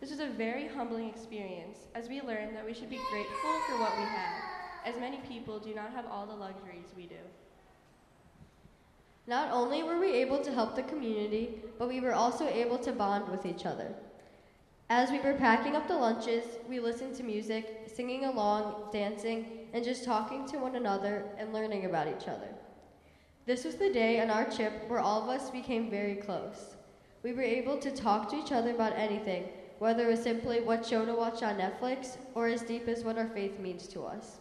This 0.02 0.12
was 0.12 0.20
a 0.20 0.28
very 0.28 0.68
humbling 0.68 1.08
experience 1.08 1.78
as 1.96 2.10
we 2.10 2.22
learned 2.22 2.56
that 2.58 2.66
we 2.66 2.74
should 2.74 2.90
be 2.90 3.00
grateful 3.10 3.60
for 3.68 3.80
what 3.80 3.98
we 3.98 4.04
have, 4.04 4.44
as 4.86 5.00
many 5.00 5.18
people 5.28 5.60
do 5.60 5.74
not 5.74 5.92
have 5.92 6.06
all 6.08 6.26
the 6.26 6.34
luxuries 6.34 6.94
we 6.98 7.06
do. 7.06 7.16
Not 9.26 9.52
only 9.52 9.84
were 9.84 10.00
we 10.00 10.12
able 10.14 10.40
to 10.40 10.52
help 10.52 10.76
the 10.76 10.84
community, 10.84 11.62
but 11.78 11.88
we 11.88 12.02
were 12.02 12.14
also 12.14 12.48
able 12.48 12.80
to 12.80 12.92
bond 12.92 13.30
with 13.30 13.46
each 13.46 13.66
other. 13.66 13.94
As 14.92 15.12
we 15.12 15.20
were 15.20 15.34
packing 15.34 15.76
up 15.76 15.88
the 15.88 15.96
lunches, 15.96 16.44
we 16.68 16.80
listened 16.80 17.14
to 17.16 17.24
music, 17.24 17.84
singing 17.86 18.26
along, 18.26 18.90
dancing, 18.92 19.68
and 19.72 19.86
just 19.86 20.04
talking 20.04 20.48
to 20.48 20.58
one 20.58 20.76
another 20.76 21.26
and 21.38 21.54
learning 21.54 21.86
about 21.86 22.08
each 22.08 22.28
other. 22.28 22.48
This 23.46 23.66
was 23.66 23.76
the 23.76 23.94
day 23.94 24.20
on 24.20 24.32
our 24.32 24.50
trip 24.50 24.90
where 24.90 25.00
all 25.00 25.22
of 25.22 25.30
us 25.30 25.52
became 25.52 25.92
very 25.92 26.16
close. 26.16 26.76
We 27.22 27.34
were 27.34 27.44
able 27.44 27.78
to 27.78 27.92
talk 27.92 28.30
to 28.30 28.36
each 28.36 28.52
other 28.52 28.72
about 28.72 28.98
anything, 28.98 29.50
whether 29.78 30.08
it 30.08 30.12
was 30.12 30.24
simply 30.24 30.62
what 30.62 30.84
show 30.84 31.06
to 31.06 31.14
watch 31.14 31.44
on 31.44 31.60
Netflix 31.60 32.18
or 32.34 32.48
as 32.48 32.64
deep 32.64 32.88
as 32.88 33.04
what 33.04 33.20
our 33.20 33.28
faith 33.28 33.60
means 33.60 33.88
to 33.90 34.06
us. 34.06 34.38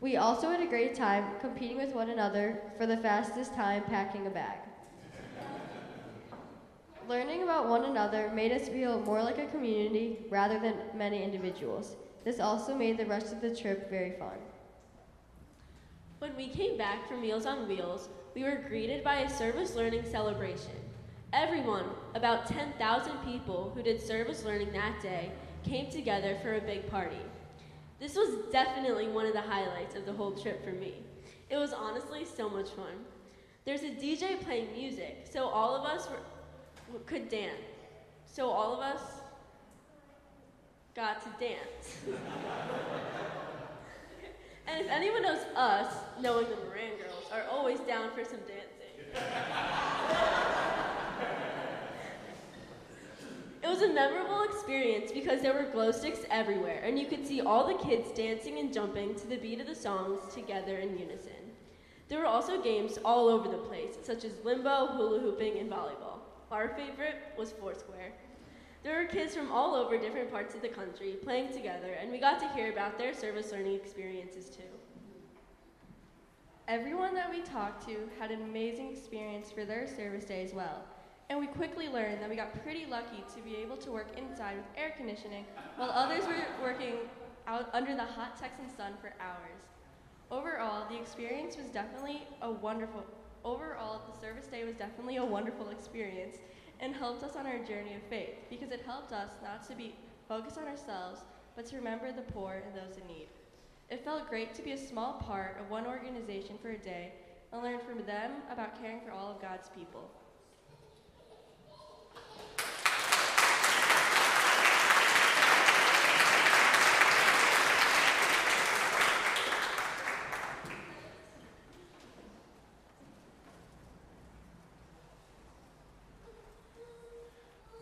We 0.00 0.16
also 0.16 0.48
had 0.48 0.62
a 0.62 0.66
great 0.66 0.94
time 0.94 1.38
competing 1.38 1.76
with 1.76 1.94
one 1.94 2.08
another 2.08 2.62
for 2.78 2.86
the 2.86 2.96
fastest 2.96 3.52
time 3.54 3.82
packing 3.82 4.26
a 4.26 4.30
bag. 4.30 4.56
Learning 7.08 7.44
about 7.44 7.68
one 7.68 7.84
another 7.84 8.32
made 8.34 8.50
us 8.50 8.68
feel 8.68 8.98
more 9.00 9.22
like 9.22 9.38
a 9.38 9.46
community 9.46 10.24
rather 10.28 10.58
than 10.58 10.74
many 10.92 11.22
individuals. 11.22 11.94
This 12.24 12.40
also 12.40 12.74
made 12.74 12.98
the 12.98 13.06
rest 13.06 13.32
of 13.32 13.40
the 13.40 13.54
trip 13.54 13.88
very 13.88 14.10
fun. 14.12 14.38
When 16.18 16.34
we 16.34 16.48
came 16.48 16.76
back 16.76 17.06
from 17.06 17.20
Meals 17.20 17.46
on 17.46 17.68
Wheels, 17.68 18.08
we 18.34 18.42
were 18.42 18.64
greeted 18.68 19.04
by 19.04 19.20
a 19.20 19.30
service 19.30 19.76
learning 19.76 20.02
celebration. 20.10 20.72
Everyone, 21.32 21.84
about 22.16 22.46
10,000 22.46 23.18
people 23.18 23.70
who 23.74 23.82
did 23.82 24.02
service 24.02 24.44
learning 24.44 24.72
that 24.72 25.00
day, 25.00 25.30
came 25.62 25.88
together 25.88 26.36
for 26.42 26.56
a 26.56 26.60
big 26.60 26.90
party. 26.90 27.20
This 28.00 28.16
was 28.16 28.50
definitely 28.50 29.06
one 29.06 29.26
of 29.26 29.32
the 29.32 29.40
highlights 29.40 29.94
of 29.94 30.06
the 30.06 30.12
whole 30.12 30.32
trip 30.32 30.64
for 30.64 30.72
me. 30.72 30.94
It 31.50 31.56
was 31.56 31.72
honestly 31.72 32.24
so 32.24 32.48
much 32.50 32.70
fun. 32.70 33.04
There's 33.64 33.82
a 33.82 33.90
DJ 33.90 34.40
playing 34.42 34.72
music, 34.72 35.26
so 35.30 35.44
all 35.44 35.76
of 35.76 35.84
us 35.84 36.08
were, 36.08 36.18
could 37.06 37.28
dance. 37.28 37.54
So 38.26 38.48
all 38.48 38.74
of 38.74 38.80
us 38.80 39.00
got 40.94 41.22
to 41.22 41.28
dance. 41.38 41.96
and 44.66 44.84
if 44.84 44.90
anyone 44.90 45.22
knows 45.22 45.44
us, 45.54 45.92
knowing 46.20 46.46
the 46.48 46.56
Moran 46.56 46.96
girls, 46.98 47.24
are 47.32 47.44
always 47.50 47.80
down 47.80 48.10
for 48.10 48.24
some 48.24 48.40
dancing. 48.40 48.64
It 53.66 53.70
was 53.70 53.82
a 53.82 53.92
memorable 53.92 54.44
experience 54.44 55.10
because 55.10 55.42
there 55.42 55.52
were 55.52 55.64
glow 55.64 55.90
sticks 55.90 56.20
everywhere, 56.30 56.82
and 56.84 56.96
you 56.96 57.06
could 57.06 57.26
see 57.26 57.40
all 57.40 57.66
the 57.66 57.84
kids 57.84 58.12
dancing 58.12 58.60
and 58.60 58.72
jumping 58.72 59.16
to 59.16 59.26
the 59.26 59.38
beat 59.38 59.60
of 59.60 59.66
the 59.66 59.74
songs 59.74 60.20
together 60.32 60.76
in 60.76 60.96
unison. 60.96 61.32
There 62.08 62.20
were 62.20 62.26
also 62.26 62.62
games 62.62 62.96
all 63.04 63.26
over 63.26 63.48
the 63.48 63.58
place, 63.58 63.96
such 64.04 64.24
as 64.24 64.34
limbo, 64.44 64.86
hula 64.86 65.18
hooping, 65.18 65.58
and 65.58 65.68
volleyball. 65.68 66.15
Our 66.50 66.68
favorite 66.68 67.16
was 67.36 67.50
Foursquare. 67.50 68.12
There 68.84 69.00
were 69.00 69.06
kids 69.06 69.34
from 69.34 69.50
all 69.50 69.74
over 69.74 69.98
different 69.98 70.30
parts 70.30 70.54
of 70.54 70.62
the 70.62 70.68
country 70.68 71.16
playing 71.24 71.52
together, 71.52 71.94
and 72.00 72.12
we 72.12 72.18
got 72.18 72.38
to 72.38 72.48
hear 72.50 72.70
about 72.70 72.96
their 72.96 73.12
service 73.12 73.50
learning 73.50 73.74
experiences 73.74 74.48
too. 74.48 74.62
Everyone 76.68 77.14
that 77.14 77.28
we 77.28 77.42
talked 77.42 77.84
to 77.88 78.08
had 78.20 78.30
an 78.30 78.42
amazing 78.42 78.92
experience 78.92 79.50
for 79.50 79.64
their 79.64 79.88
service 79.88 80.24
day 80.24 80.44
as 80.44 80.54
well. 80.54 80.84
And 81.30 81.40
we 81.40 81.48
quickly 81.48 81.88
learned 81.88 82.22
that 82.22 82.30
we 82.30 82.36
got 82.36 82.62
pretty 82.62 82.86
lucky 82.86 83.24
to 83.34 83.42
be 83.42 83.56
able 83.56 83.76
to 83.78 83.90
work 83.90 84.16
inside 84.16 84.56
with 84.56 84.66
air 84.76 84.94
conditioning 84.96 85.44
while 85.76 85.90
others 85.90 86.24
were 86.26 86.44
working 86.62 86.94
out 87.48 87.68
under 87.72 87.96
the 87.96 88.04
hot 88.04 88.38
Texan 88.38 88.68
sun 88.76 88.92
for 89.00 89.12
hours. 89.20 89.62
Overall, 90.30 90.88
the 90.88 90.96
experience 90.96 91.56
was 91.56 91.66
definitely 91.66 92.22
a 92.42 92.50
wonderful 92.50 93.04
overall 93.46 94.02
the 94.12 94.20
service 94.20 94.48
day 94.48 94.64
was 94.64 94.74
definitely 94.74 95.18
a 95.18 95.24
wonderful 95.24 95.68
experience 95.68 96.38
and 96.80 96.92
helped 96.92 97.22
us 97.22 97.36
on 97.36 97.46
our 97.46 97.58
journey 97.60 97.94
of 97.94 98.02
faith 98.10 98.34
because 98.50 98.72
it 98.72 98.82
helped 98.84 99.12
us 99.12 99.30
not 99.40 99.66
to 99.68 99.76
be 99.76 99.94
focused 100.28 100.58
on 100.58 100.66
ourselves 100.66 101.20
but 101.54 101.64
to 101.64 101.76
remember 101.76 102.10
the 102.10 102.32
poor 102.32 102.60
and 102.66 102.74
those 102.74 102.98
in 102.98 103.06
need. 103.06 103.28
It 103.88 104.04
felt 104.04 104.28
great 104.28 104.52
to 104.56 104.62
be 104.62 104.72
a 104.72 104.76
small 104.76 105.14
part 105.14 105.58
of 105.60 105.70
one 105.70 105.86
organization 105.86 106.58
for 106.60 106.70
a 106.70 106.78
day 106.78 107.12
and 107.52 107.62
learn 107.62 107.78
from 107.78 108.04
them 108.04 108.32
about 108.50 108.82
caring 108.82 109.00
for 109.00 109.12
all 109.12 109.30
of 109.30 109.40
God's 109.40 109.68
people. 109.68 110.10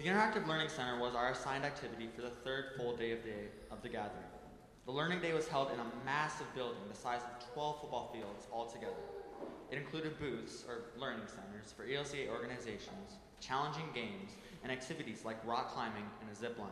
The 0.04 0.11
Interactive 0.35 0.49
Learning 0.49 0.69
Center 0.69 0.99
was 0.99 1.14
our 1.14 1.31
assigned 1.31 1.64
activity 1.64 2.09
for 2.14 2.23
the 2.23 2.31
third 2.31 2.73
full 2.76 2.97
day 2.97 3.12
of 3.12 3.21
the, 3.23 3.73
of 3.73 3.83
the 3.83 3.88
gathering. 3.88 4.25
The 4.85 4.91
Learning 4.91 5.21
Day 5.21 5.33
was 5.33 5.47
held 5.47 5.71
in 5.71 5.79
a 5.79 5.85
massive 6.05 6.53
building 6.57 6.81
the 6.91 6.97
size 6.97 7.21
of 7.21 7.53
12 7.55 7.83
football 7.83 8.11
fields 8.12 8.49
altogether. 8.53 8.93
It 9.71 9.79
included 9.79 10.19
booths, 10.19 10.64
or 10.69 10.87
learning 11.00 11.26
centers, 11.29 11.73
for 11.73 11.85
ELCA 11.87 12.29
organizations, 12.31 13.19
challenging 13.41 13.88
games, 13.95 14.33
and 14.64 14.73
activities 14.73 15.25
like 15.25 15.37
rock 15.47 15.73
climbing 15.73 16.05
and 16.21 16.29
a 16.31 16.35
zip 16.35 16.59
line. 16.59 16.69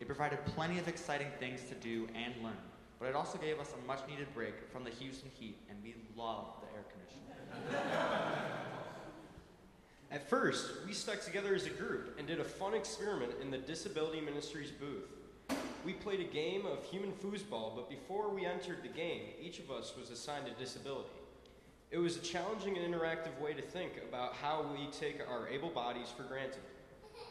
It 0.00 0.06
provided 0.06 0.42
plenty 0.46 0.78
of 0.78 0.88
exciting 0.88 1.28
things 1.38 1.60
to 1.68 1.74
do 1.74 2.08
and 2.14 2.32
learn, 2.42 2.56
but 2.98 3.10
it 3.10 3.14
also 3.14 3.36
gave 3.36 3.60
us 3.60 3.74
a 3.74 3.86
much 3.86 4.00
needed 4.08 4.32
break 4.32 4.54
from 4.72 4.84
the 4.84 4.90
Houston 4.90 5.30
heat, 5.38 5.58
and 5.68 5.76
we 5.82 5.96
loved 6.16 6.62
the 6.62 6.68
air 6.74 6.84
conditioning. 6.88 7.84
At 10.14 10.30
first, 10.30 10.70
we 10.86 10.92
stuck 10.92 11.22
together 11.22 11.56
as 11.56 11.66
a 11.66 11.70
group 11.70 12.16
and 12.20 12.26
did 12.28 12.38
a 12.38 12.44
fun 12.44 12.72
experiment 12.72 13.32
in 13.42 13.50
the 13.50 13.58
Disability 13.58 14.20
Ministries 14.20 14.70
booth. 14.70 15.58
We 15.84 15.92
played 15.92 16.20
a 16.20 16.32
game 16.32 16.66
of 16.66 16.84
human 16.84 17.10
foosball, 17.14 17.74
but 17.74 17.90
before 17.90 18.28
we 18.28 18.46
entered 18.46 18.84
the 18.84 18.88
game, 18.90 19.22
each 19.42 19.58
of 19.58 19.72
us 19.72 19.92
was 19.98 20.10
assigned 20.10 20.46
a 20.46 20.52
disability. 20.52 21.08
It 21.90 21.98
was 21.98 22.16
a 22.16 22.20
challenging 22.20 22.78
and 22.78 22.94
interactive 22.94 23.40
way 23.40 23.54
to 23.54 23.60
think 23.60 23.94
about 24.08 24.34
how 24.34 24.64
we 24.72 24.86
take 24.92 25.18
our 25.28 25.48
able 25.48 25.70
bodies 25.70 26.12
for 26.16 26.22
granted. 26.22 26.62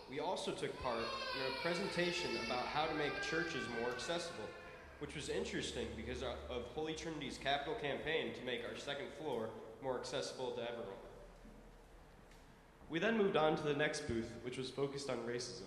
We 0.10 0.20
also 0.20 0.52
took 0.52 0.78
part 0.84 0.98
in 0.98 1.54
a 1.54 1.62
presentation 1.62 2.32
about 2.46 2.66
how 2.66 2.86
to 2.86 2.94
make 2.96 3.13
churches 3.22 3.63
more 3.80 3.92
accessible, 3.92 4.50
which 5.00 5.16
was 5.16 5.30
interesting 5.30 5.88
because 5.96 6.22
of 6.22 6.63
Holy 6.75 6.96
Trinity's 6.96 7.38
capital 7.38 7.75
campaign 7.75 8.34
to 8.38 8.46
make 8.46 8.60
our 8.70 8.78
second 8.78 9.08
floor 9.22 9.48
more 9.82 9.98
accessible 9.98 10.52
to 10.52 10.63
everyone. 10.63 11.12
We 12.94 13.00
then 13.00 13.18
moved 13.18 13.38
on 13.38 13.56
to 13.56 13.64
the 13.64 13.74
next 13.74 14.08
booth, 14.08 14.32
which 14.44 14.60
was 14.60 14.70
focused 14.70 15.10
on 15.10 15.18
racism. 15.28 15.64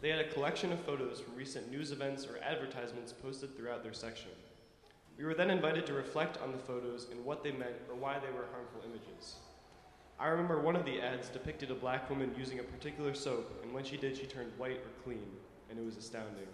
They 0.00 0.08
had 0.08 0.20
a 0.20 0.32
collection 0.32 0.72
of 0.72 0.80
photos 0.80 1.20
from 1.20 1.36
recent 1.36 1.70
news 1.70 1.92
events 1.92 2.26
or 2.26 2.42
advertisements 2.42 3.12
posted 3.12 3.54
throughout 3.54 3.82
their 3.82 3.92
section. 3.92 4.30
We 5.18 5.26
were 5.26 5.34
then 5.34 5.50
invited 5.50 5.84
to 5.84 5.92
reflect 5.92 6.38
on 6.40 6.52
the 6.52 6.58
photos 6.58 7.08
and 7.10 7.22
what 7.22 7.44
they 7.44 7.52
meant 7.52 7.76
or 7.86 7.94
why 7.94 8.18
they 8.18 8.32
were 8.32 8.46
harmful 8.50 8.80
images. 8.82 9.34
I 10.18 10.28
remember 10.28 10.58
one 10.58 10.74
of 10.74 10.86
the 10.86 11.02
ads 11.02 11.28
depicted 11.28 11.70
a 11.70 11.74
black 11.74 12.08
woman 12.08 12.34
using 12.34 12.60
a 12.60 12.62
particular 12.62 13.12
soap, 13.12 13.60
and 13.62 13.74
when 13.74 13.84
she 13.84 13.98
did, 13.98 14.16
she 14.16 14.24
turned 14.24 14.52
white 14.56 14.78
or 14.78 15.02
clean, 15.04 15.36
and 15.68 15.78
it 15.78 15.84
was 15.84 15.98
astounding. 15.98 16.48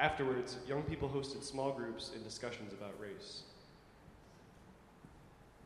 Afterwards, 0.00 0.56
young 0.66 0.82
people 0.82 1.08
hosted 1.08 1.44
small 1.44 1.70
groups 1.70 2.10
in 2.16 2.24
discussions 2.24 2.72
about 2.72 2.98
race. 2.98 3.44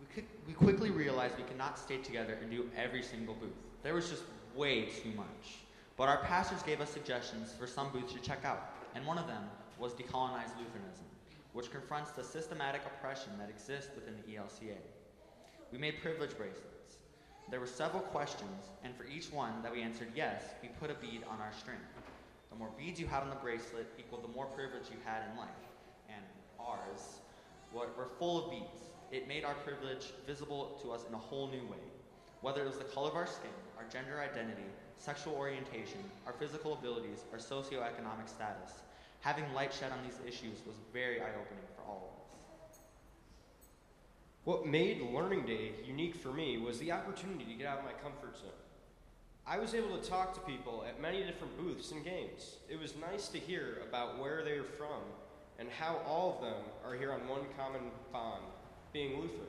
We, 0.02 0.14
could, 0.14 0.24
we 0.48 0.52
quickly 0.52 0.90
realized 0.90 1.36
we 1.36 1.44
could 1.44 1.58
not 1.58 1.78
stay 1.78 1.98
together 1.98 2.36
and 2.40 2.50
do 2.50 2.68
every 2.76 3.02
single 3.02 3.34
booth. 3.34 3.50
There 3.84 3.94
was 3.94 4.10
just 4.10 4.24
way 4.56 4.86
too 4.86 5.12
much. 5.16 5.58
But 5.96 6.08
our 6.08 6.18
pastors 6.18 6.62
gave 6.62 6.80
us 6.80 6.90
suggestions 6.90 7.52
for 7.56 7.68
some 7.68 7.90
booths 7.92 8.12
to 8.14 8.20
check 8.20 8.44
out, 8.44 8.72
and 8.96 9.06
one 9.06 9.18
of 9.18 9.28
them 9.28 9.44
was 9.78 9.92
Decolonized 9.92 10.56
Lutheranism, 10.58 11.04
which 11.52 11.70
confronts 11.70 12.10
the 12.10 12.24
systematic 12.24 12.80
oppression 12.84 13.32
that 13.38 13.48
exists 13.48 13.90
within 13.94 14.14
the 14.16 14.34
ELCA. 14.34 14.76
We 15.70 15.78
made 15.78 16.02
privilege 16.02 16.36
bracelets. 16.36 16.96
There 17.50 17.60
were 17.60 17.66
several 17.66 18.02
questions, 18.02 18.70
and 18.82 18.96
for 18.96 19.04
each 19.04 19.30
one 19.30 19.62
that 19.62 19.70
we 19.70 19.82
answered 19.82 20.08
yes, 20.16 20.42
we 20.62 20.68
put 20.80 20.90
a 20.90 20.94
bead 20.94 21.22
on 21.30 21.40
our 21.40 21.52
string. 21.52 21.78
The 22.50 22.58
more 22.58 22.70
beads 22.76 22.98
you 22.98 23.06
had 23.06 23.22
on 23.22 23.30
the 23.30 23.36
bracelet 23.36 23.86
equaled 23.98 24.24
the 24.24 24.34
more 24.34 24.46
privilege 24.46 24.84
you 24.90 24.98
had 25.04 25.22
in 25.30 25.38
life. 25.38 25.48
And 26.08 26.24
ours 26.58 27.20
were, 27.72 27.88
were 27.96 28.08
full 28.18 28.44
of 28.44 28.50
beads. 28.50 28.91
It 29.12 29.28
made 29.28 29.44
our 29.44 29.54
privilege 29.54 30.06
visible 30.26 30.80
to 30.82 30.90
us 30.90 31.04
in 31.06 31.14
a 31.14 31.18
whole 31.18 31.48
new 31.48 31.64
way. 31.66 31.84
Whether 32.40 32.62
it 32.62 32.66
was 32.66 32.78
the 32.78 32.84
color 32.84 33.10
of 33.10 33.14
our 33.14 33.26
skin, 33.26 33.50
our 33.76 33.84
gender 33.92 34.20
identity, 34.20 34.64
sexual 34.96 35.34
orientation, 35.34 36.02
our 36.26 36.32
physical 36.32 36.72
abilities, 36.72 37.24
our 37.30 37.38
socioeconomic 37.38 38.26
status, 38.26 38.72
having 39.20 39.44
light 39.52 39.72
shed 39.72 39.92
on 39.92 39.98
these 40.02 40.18
issues 40.26 40.58
was 40.66 40.76
very 40.94 41.20
eye 41.20 41.34
opening 41.38 41.64
for 41.76 41.82
all 41.82 42.08
of 42.08 42.70
us. 42.70 42.78
What 44.44 44.66
made 44.66 45.02
Learning 45.12 45.44
Day 45.44 45.72
unique 45.84 46.16
for 46.16 46.32
me 46.32 46.56
was 46.56 46.78
the 46.78 46.90
opportunity 46.90 47.44
to 47.44 47.54
get 47.54 47.66
out 47.66 47.80
of 47.80 47.84
my 47.84 47.92
comfort 48.02 48.38
zone. 48.38 48.50
I 49.46 49.58
was 49.58 49.74
able 49.74 49.98
to 49.98 50.08
talk 50.08 50.32
to 50.34 50.40
people 50.40 50.84
at 50.88 51.02
many 51.02 51.22
different 51.22 51.58
booths 51.58 51.92
and 51.92 52.02
games. 52.02 52.56
It 52.70 52.80
was 52.80 52.94
nice 52.96 53.28
to 53.28 53.38
hear 53.38 53.82
about 53.86 54.18
where 54.18 54.42
they 54.42 54.52
are 54.52 54.64
from 54.64 55.02
and 55.58 55.68
how 55.68 56.00
all 56.06 56.36
of 56.36 56.40
them 56.40 56.62
are 56.86 56.94
here 56.94 57.12
on 57.12 57.28
one 57.28 57.42
common 57.58 57.82
bond, 58.12 58.42
being 58.92 59.20
Lutheran. 59.20 59.48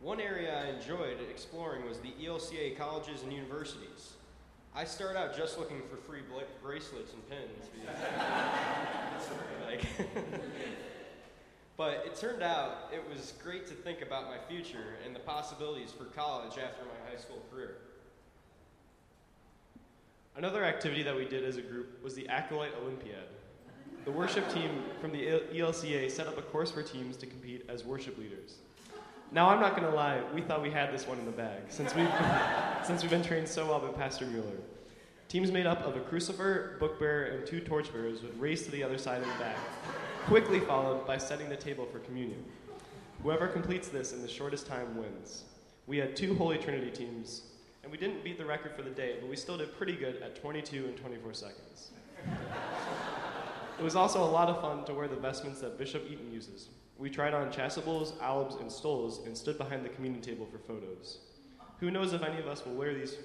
One 0.00 0.20
area 0.20 0.62
I 0.64 0.68
enjoyed 0.70 1.18
exploring 1.30 1.86
was 1.86 1.98
the 1.98 2.12
ELCA 2.24 2.76
colleges 2.76 3.22
and 3.22 3.32
universities. 3.32 4.14
I 4.74 4.84
started 4.84 5.18
out 5.18 5.36
just 5.36 5.58
looking 5.58 5.82
for 5.90 5.96
free 5.96 6.22
bla- 6.30 6.44
bracelets 6.62 7.12
and 7.12 7.28
pins. 7.28 7.68
like, 9.66 9.84
but 11.76 12.04
it 12.06 12.16
turned 12.16 12.42
out 12.42 12.90
it 12.92 13.02
was 13.08 13.34
great 13.42 13.66
to 13.66 13.74
think 13.74 14.00
about 14.00 14.26
my 14.26 14.38
future 14.48 14.96
and 15.04 15.14
the 15.14 15.20
possibilities 15.20 15.92
for 15.92 16.04
college 16.04 16.52
after 16.52 16.84
my 16.84 17.10
high 17.10 17.18
school 17.18 17.42
career. 17.50 17.76
Another 20.36 20.64
activity 20.64 21.02
that 21.02 21.14
we 21.14 21.24
did 21.26 21.44
as 21.44 21.56
a 21.56 21.62
group 21.62 22.02
was 22.02 22.14
the 22.14 22.28
Acolyte 22.28 22.72
Olympiad. 22.80 23.28
The 24.04 24.10
worship 24.10 24.48
team 24.52 24.82
from 25.00 25.12
the 25.12 25.42
ELCA 25.52 26.10
set 26.10 26.26
up 26.26 26.38
a 26.38 26.42
course 26.42 26.70
for 26.70 26.82
teams 26.82 27.18
to 27.18 27.26
compete 27.26 27.66
as 27.68 27.84
worship 27.84 28.16
leaders. 28.16 28.54
Now, 29.30 29.50
I'm 29.50 29.60
not 29.60 29.76
going 29.76 29.88
to 29.88 29.94
lie, 29.94 30.22
we 30.34 30.40
thought 30.40 30.62
we 30.62 30.70
had 30.70 30.92
this 30.92 31.06
one 31.06 31.18
in 31.18 31.26
the 31.26 31.32
bag 31.32 31.64
since 31.68 31.94
we've, 31.94 32.10
since 32.84 33.02
we've 33.02 33.10
been 33.10 33.22
trained 33.22 33.46
so 33.46 33.66
well 33.66 33.78
by 33.78 33.88
Pastor 33.88 34.24
Mueller. 34.24 34.56
Teams 35.28 35.52
made 35.52 35.66
up 35.66 35.82
of 35.82 35.96
a 35.96 36.00
crucifer, 36.00 36.78
book 36.80 36.98
bearer, 36.98 37.24
and 37.26 37.46
two 37.46 37.60
torchbearers 37.60 38.22
would 38.22 38.40
race 38.40 38.64
to 38.64 38.70
the 38.70 38.82
other 38.82 38.96
side 38.96 39.20
of 39.20 39.28
the 39.28 39.38
bag, 39.38 39.56
quickly 40.24 40.60
followed 40.60 41.06
by 41.06 41.18
setting 41.18 41.48
the 41.50 41.56
table 41.56 41.86
for 41.92 41.98
communion. 42.00 42.42
Whoever 43.22 43.48
completes 43.48 43.88
this 43.88 44.14
in 44.14 44.22
the 44.22 44.28
shortest 44.28 44.66
time 44.66 44.96
wins. 44.96 45.44
We 45.86 45.98
had 45.98 46.16
two 46.16 46.34
Holy 46.34 46.56
Trinity 46.56 46.90
teams, 46.90 47.42
and 47.82 47.92
we 47.92 47.98
didn't 47.98 48.24
beat 48.24 48.38
the 48.38 48.46
record 48.46 48.74
for 48.74 48.82
the 48.82 48.90
day, 48.90 49.16
but 49.20 49.28
we 49.28 49.36
still 49.36 49.58
did 49.58 49.76
pretty 49.76 49.94
good 49.94 50.22
at 50.22 50.40
22 50.40 50.86
and 50.86 50.96
24 50.96 51.34
seconds. 51.34 51.90
It 53.80 53.82
was 53.82 53.96
also 53.96 54.22
a 54.22 54.28
lot 54.28 54.50
of 54.50 54.60
fun 54.60 54.84
to 54.84 54.92
wear 54.92 55.08
the 55.08 55.16
vestments 55.16 55.62
that 55.62 55.78
Bishop 55.78 56.04
Eaton 56.10 56.30
uses. 56.30 56.68
We 56.98 57.08
tried 57.08 57.32
on 57.32 57.50
chasubles, 57.50 58.12
albs, 58.20 58.56
and 58.56 58.70
stoles 58.70 59.24
and 59.24 59.34
stood 59.34 59.56
behind 59.56 59.86
the 59.86 59.88
communion 59.88 60.20
table 60.20 60.44
for 60.44 60.58
photos. 60.58 61.20
Who 61.78 61.90
knows 61.90 62.12
if 62.12 62.22
any 62.22 62.38
of 62.38 62.46
us 62.46 62.62
will 62.66 62.74
wear 62.74 62.92
these 62.92 63.16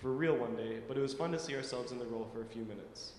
for 0.00 0.12
real 0.12 0.34
one 0.34 0.56
day, 0.56 0.78
but 0.88 0.96
it 0.96 1.00
was 1.02 1.12
fun 1.12 1.30
to 1.32 1.38
see 1.38 1.54
ourselves 1.54 1.92
in 1.92 1.98
the 1.98 2.06
role 2.06 2.26
for 2.32 2.40
a 2.40 2.46
few 2.46 2.64
minutes. 2.64 3.12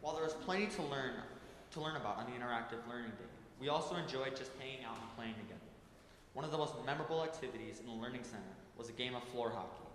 While 0.00 0.14
there 0.14 0.24
was 0.24 0.32
plenty 0.32 0.68
to 0.68 0.82
learn, 0.84 1.12
to 1.72 1.80
learn 1.82 1.96
about 1.96 2.16
on 2.16 2.24
the 2.24 2.32
Interactive 2.32 2.78
Learning 2.88 3.10
Day, 3.10 3.28
we 3.60 3.68
also 3.68 3.96
enjoyed 3.96 4.34
just 4.34 4.52
hanging 4.58 4.86
out 4.86 4.96
and 4.98 5.16
playing 5.16 5.34
together. 5.34 5.60
One 6.32 6.46
of 6.46 6.50
the 6.50 6.56
most 6.56 6.72
memorable 6.86 7.22
activities 7.22 7.80
in 7.80 7.84
the 7.84 7.92
Learning 7.92 8.24
Center 8.24 8.56
was 8.78 8.88
a 8.88 8.92
game 8.92 9.14
of 9.14 9.22
floor 9.24 9.50
hockey. 9.50 9.85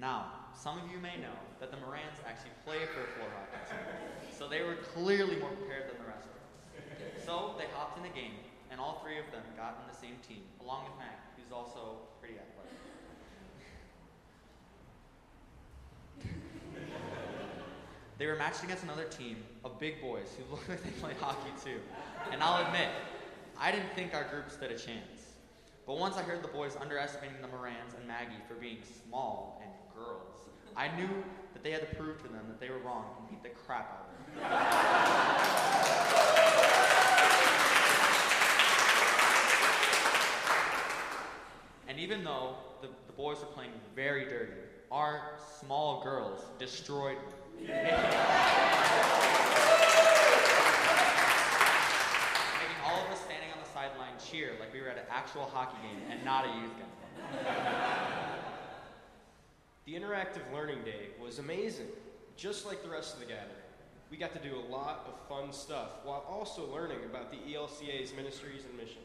Now, 0.00 0.48
some 0.56 0.78
of 0.78 0.90
you 0.90 0.98
may 0.98 1.20
know 1.20 1.36
that 1.60 1.70
the 1.70 1.76
Morans 1.76 2.16
actually 2.26 2.56
play 2.64 2.88
for 2.88 3.04
a 3.04 3.10
floor 3.20 3.28
hockey 3.36 3.60
team, 3.68 3.84
so 4.32 4.48
they 4.48 4.62
were 4.62 4.76
clearly 4.96 5.36
more 5.36 5.50
prepared 5.50 5.90
than 5.92 6.00
the 6.00 6.08
rest 6.08 6.24
of 6.24 6.32
us. 6.40 7.24
So 7.26 7.54
they 7.58 7.66
hopped 7.76 7.98
in 7.98 8.04
the 8.04 8.16
game, 8.16 8.40
and 8.70 8.80
all 8.80 9.02
three 9.04 9.18
of 9.18 9.30
them 9.30 9.42
got 9.58 9.76
in 9.76 9.92
the 9.92 9.98
same 10.00 10.16
team, 10.26 10.40
along 10.64 10.84
with 10.84 10.96
Mac, 10.98 11.36
who's 11.36 11.52
also 11.52 12.08
pretty 12.18 12.36
athletic. 12.40 12.72
they 18.16 18.26
were 18.26 18.36
matched 18.36 18.64
against 18.64 18.84
another 18.84 19.04
team 19.04 19.36
of 19.64 19.78
big 19.78 20.00
boys 20.00 20.32
who 20.36 20.50
looked 20.50 20.68
like 20.68 20.82
they 20.82 20.90
played 20.92 21.16
hockey 21.16 21.52
too. 21.62 21.76
And 22.32 22.42
I'll 22.42 22.64
admit, 22.64 22.88
I 23.58 23.70
didn't 23.70 23.92
think 23.94 24.14
our 24.14 24.24
group 24.24 24.50
stood 24.50 24.70
a 24.70 24.78
chance. 24.78 25.36
But 25.86 25.98
once 25.98 26.16
I 26.16 26.22
heard 26.22 26.42
the 26.42 26.48
boys 26.48 26.76
underestimating 26.80 27.42
the 27.42 27.48
Morans 27.48 27.92
and 27.98 28.06
Maggie 28.06 28.40
for 28.48 28.54
being 28.54 28.78
small 29.04 29.60
and 29.62 29.79
girls, 30.00 30.48
I 30.76 30.88
knew 30.96 31.08
that 31.52 31.62
they 31.62 31.70
had 31.70 31.88
to 31.88 31.96
prove 31.96 32.22
to 32.22 32.28
them 32.28 32.44
that 32.48 32.60
they 32.60 32.70
were 32.70 32.78
wrong 32.78 33.04
and 33.18 33.28
beat 33.28 33.42
the 33.42 33.50
crap 33.50 33.92
out 33.92 34.08
of 34.08 34.14
them. 34.34 35.50
And 41.88 41.98
even 41.98 42.24
though 42.24 42.56
the, 42.80 42.88
the 43.06 43.12
boys 43.12 43.40
were 43.40 43.46
playing 43.46 43.72
very 43.94 44.24
dirty, 44.24 44.52
our 44.90 45.38
small 45.60 46.02
girls 46.02 46.44
destroyed 46.58 47.16
them. 47.16 47.24
Making 47.60 47.76
all 52.86 53.04
of 53.04 53.10
us 53.12 53.20
standing 53.24 53.50
on 53.52 53.58
the 53.62 53.68
sideline 53.74 54.14
cheer 54.24 54.52
like 54.60 54.72
we 54.72 54.80
were 54.80 54.88
at 54.88 54.96
an 54.98 55.04
actual 55.10 55.42
hockey 55.42 55.76
game 55.82 56.00
and 56.10 56.24
not 56.24 56.44
a 56.46 56.48
youth 56.48 56.76
game. 56.76 56.86
The 59.90 59.96
Interactive 59.96 60.46
Learning 60.54 60.84
Day 60.84 61.08
was 61.20 61.40
amazing, 61.40 61.88
just 62.36 62.64
like 62.64 62.80
the 62.80 62.88
rest 62.88 63.14
of 63.14 63.18
the 63.18 63.26
gathering. 63.26 63.66
We 64.08 64.16
got 64.18 64.32
to 64.34 64.38
do 64.38 64.54
a 64.54 64.66
lot 64.70 65.04
of 65.08 65.18
fun 65.28 65.52
stuff 65.52 66.04
while 66.04 66.24
also 66.30 66.72
learning 66.72 66.98
about 67.04 67.32
the 67.32 67.38
ELCA's 67.38 68.14
ministries 68.14 68.62
and 68.70 68.78
mission. 68.78 69.02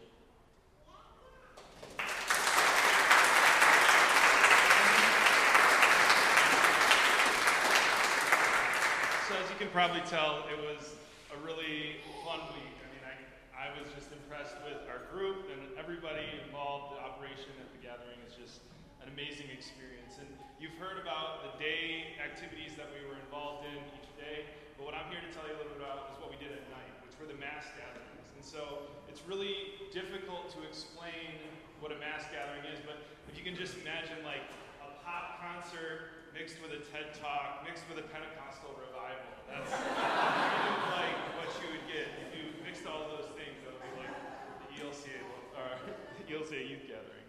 So 9.25 9.33
as 9.41 9.49
you 9.49 9.57
can 9.57 9.73
probably 9.73 10.05
tell, 10.05 10.45
it 10.53 10.61
was 10.61 10.93
a 11.33 11.37
really 11.43 11.97
fun 12.21 12.45
week. 12.53 12.77
I 12.77 12.87
mean, 12.93 13.01
I, 13.09 13.17
I 13.57 13.81
was 13.81 13.89
just 13.97 14.13
impressed 14.13 14.53
with 14.61 14.85
our 14.85 15.09
group 15.09 15.49
and 15.49 15.65
everybody 15.81 16.29
involved. 16.45 16.93
The 16.93 17.01
operation 17.01 17.57
at 17.57 17.73
the 17.73 17.81
gathering 17.81 18.21
is 18.29 18.37
just 18.37 18.61
an 19.01 19.09
amazing 19.09 19.49
experience. 19.49 20.21
And 20.21 20.29
you've 20.75 20.83
heard 20.83 20.99
about 20.99 21.39
the 21.39 21.55
day 21.55 22.11
activities 22.19 22.75
that 22.75 22.91
we 22.91 22.99
were 23.07 23.15
involved 23.15 23.63
in 23.63 23.79
each 23.95 24.11
day, 24.19 24.43
but 24.75 24.83
what 24.83 24.91
I'm 24.91 25.07
here 25.07 25.23
to 25.23 25.31
tell 25.31 25.47
you 25.47 25.55
a 25.55 25.59
little 25.63 25.71
bit 25.71 25.79
about 25.79 26.11
is 26.11 26.19
what 26.19 26.27
we 26.27 26.35
did 26.35 26.51
at 26.51 26.67
night, 26.67 26.91
which 26.99 27.15
were 27.15 27.31
the 27.31 27.39
mass 27.39 27.63
gatherings. 27.79 28.27
And 28.35 28.43
so 28.43 28.91
it's 29.07 29.23
really 29.23 29.71
difficult 29.95 30.51
to 30.51 30.59
explain 30.67 31.39
what 31.79 31.95
a 31.95 31.99
mass 32.03 32.27
gathering 32.27 32.67
is, 32.67 32.83
but 32.83 33.07
if 33.31 33.39
you 33.39 33.43
can 33.47 33.55
just 33.55 33.79
imagine 33.79 34.19
like 34.27 34.43
a 34.83 34.91
pop 34.99 35.39
concert 35.39 36.27
mixed 36.35 36.59
with 36.59 36.75
a 36.75 36.83
TED 36.91 37.15
talk, 37.15 37.63
mixed 37.63 37.88
with 37.88 38.03
a 38.03 38.07
Pentecostal 38.11 38.75
revival. 38.75 39.31
That's 39.47 39.71
kind 39.71 40.75
of 40.75 40.91
like 40.91 41.19
what 41.39 41.55
you 41.63 41.71
would 41.71 41.88
get 41.88 42.11
if 42.19 42.35
you 42.35 42.51
mixed 42.67 42.83
all 42.83 43.15
those 43.15 43.31
things. 43.39 43.55
That 43.63 43.79
would 43.79 43.85
be 43.88 43.95
like 44.03 44.15
the 44.59 44.83
ELCA, 44.83 45.23
or 45.55 45.71
the 46.19 46.25
ELCA 46.35 46.59
youth 46.67 46.83
gathering. 46.83 47.24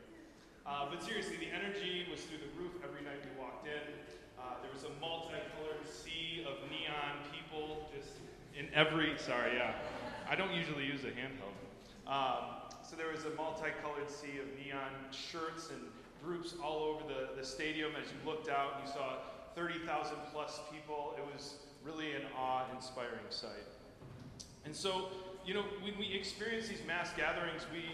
Uh, 0.67 0.91
but 0.91 1.03
seriously, 1.03 1.37
the 1.37 1.47
energy 1.55 2.07
was 2.11 2.21
through 2.23 2.39
the 2.39 2.51
roof 2.59 2.73
every 2.83 3.05
night 3.07 3.23
we 3.23 3.31
walked 3.41 3.67
in. 3.67 3.87
Uh, 4.35 4.59
there 4.63 4.73
was 4.75 4.83
a 4.83 4.93
multicolored 5.01 5.87
sea 5.87 6.43
of 6.43 6.59
neon 6.69 7.23
people 7.31 7.89
just 7.95 8.19
in 8.59 8.67
every. 8.75 9.15
Sorry, 9.17 9.55
yeah. 9.55 9.75
I 10.29 10.35
don't 10.35 10.53
usually 10.53 10.85
use 10.85 11.05
a 11.05 11.15
handheld. 11.15 11.55
Um, 12.11 12.67
so 12.83 12.97
there 12.97 13.11
was 13.11 13.25
a 13.25 13.35
multicolored 13.39 14.11
sea 14.11 14.43
of 14.43 14.47
neon 14.59 14.91
shirts 15.13 15.71
and 15.71 15.81
groups 16.23 16.55
all 16.63 16.83
over 16.83 17.07
the, 17.07 17.39
the 17.39 17.47
stadium. 17.47 17.93
As 17.95 18.11
you 18.11 18.19
looked 18.29 18.49
out, 18.49 18.83
you 18.85 18.91
saw 18.91 19.23
30,000 19.55 20.17
plus 20.33 20.61
people. 20.73 21.15
It 21.17 21.25
was 21.33 21.55
really 21.85 22.13
an 22.13 22.23
awe 22.37 22.65
inspiring 22.75 23.31
sight. 23.31 23.71
And 24.65 24.75
so, 24.75 25.11
you 25.47 25.55
know, 25.55 25.65
when 25.83 25.97
we 25.97 26.13
experience 26.13 26.67
these 26.67 26.83
mass 26.87 27.11
gatherings, 27.17 27.63
we 27.73 27.85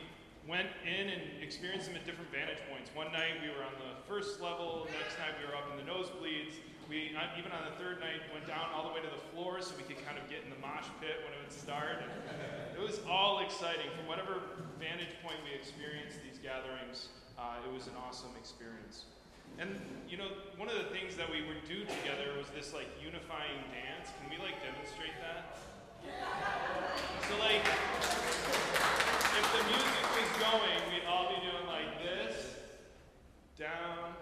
went 0.49 0.69
in 0.83 1.09
and 1.09 1.23
experienced 1.43 1.87
them 1.87 1.97
at 1.97 2.05
different 2.05 2.31
vantage 2.35 2.59
points. 2.67 2.91
One 2.95 3.15
night 3.15 3.39
we 3.39 3.49
were 3.55 3.63
on 3.63 3.75
the 3.79 3.95
first 4.11 4.43
level, 4.43 4.91
next 4.91 5.15
night 5.23 5.39
we 5.39 5.47
were 5.47 5.55
up 5.55 5.71
in 5.71 5.79
the 5.79 5.87
nosebleeds. 5.87 6.59
We, 6.91 7.15
uh, 7.15 7.39
even 7.39 7.55
on 7.55 7.63
the 7.71 7.77
third 7.79 8.03
night, 8.03 8.21
went 8.35 8.45
down 8.51 8.69
all 8.75 8.91
the 8.91 8.93
way 8.93 9.01
to 9.01 9.09
the 9.09 9.23
floor 9.31 9.63
so 9.63 9.73
we 9.79 9.87
could 9.87 10.03
kind 10.03 10.19
of 10.19 10.27
get 10.27 10.43
in 10.43 10.51
the 10.51 10.59
mosh 10.59 10.91
pit 10.99 11.23
when 11.23 11.31
it 11.31 11.41
would 11.41 11.55
start. 11.55 12.03
And 12.03 12.11
it 12.75 12.83
was 12.83 13.01
all 13.07 13.41
exciting. 13.41 13.87
From 13.97 14.11
whatever 14.11 14.43
vantage 14.83 15.15
point 15.23 15.39
we 15.47 15.55
experienced 15.55 16.19
these 16.27 16.43
gatherings, 16.43 17.15
uh, 17.39 17.63
it 17.63 17.71
was 17.71 17.87
an 17.87 17.95
awesome 18.03 18.35
experience. 18.35 19.07
And 19.63 19.79
you 20.11 20.19
know, 20.19 20.29
one 20.59 20.69
of 20.69 20.77
the 20.77 20.91
things 20.91 21.15
that 21.17 21.31
we 21.31 21.47
would 21.47 21.63
do 21.71 21.87
together 21.87 22.35
was 22.37 22.51
this 22.51 22.75
like 22.75 22.91
unifying 22.99 23.63
dance. 23.71 24.11
Can 24.21 24.29
we 24.29 24.37
like 24.43 24.59
demonstrate 24.61 25.15
that? 25.23 25.55
So 27.31 27.39
like, 27.39 27.63
if 29.39 29.47
the 29.53 29.63
music 29.65 30.05
was 30.13 30.31
going, 30.41 30.79
we'd 30.93 31.07
all 31.09 31.29
be 31.29 31.37
doing 31.41 31.67
like 31.67 31.99
this, 32.03 32.57
down, 33.59 34.13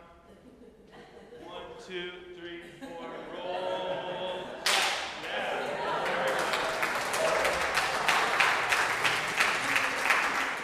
one, 1.44 1.62
two, 1.86 2.10
three, 2.38 2.60
four, 2.78 3.06
roll, 3.34 4.46
yeah. 5.24 5.66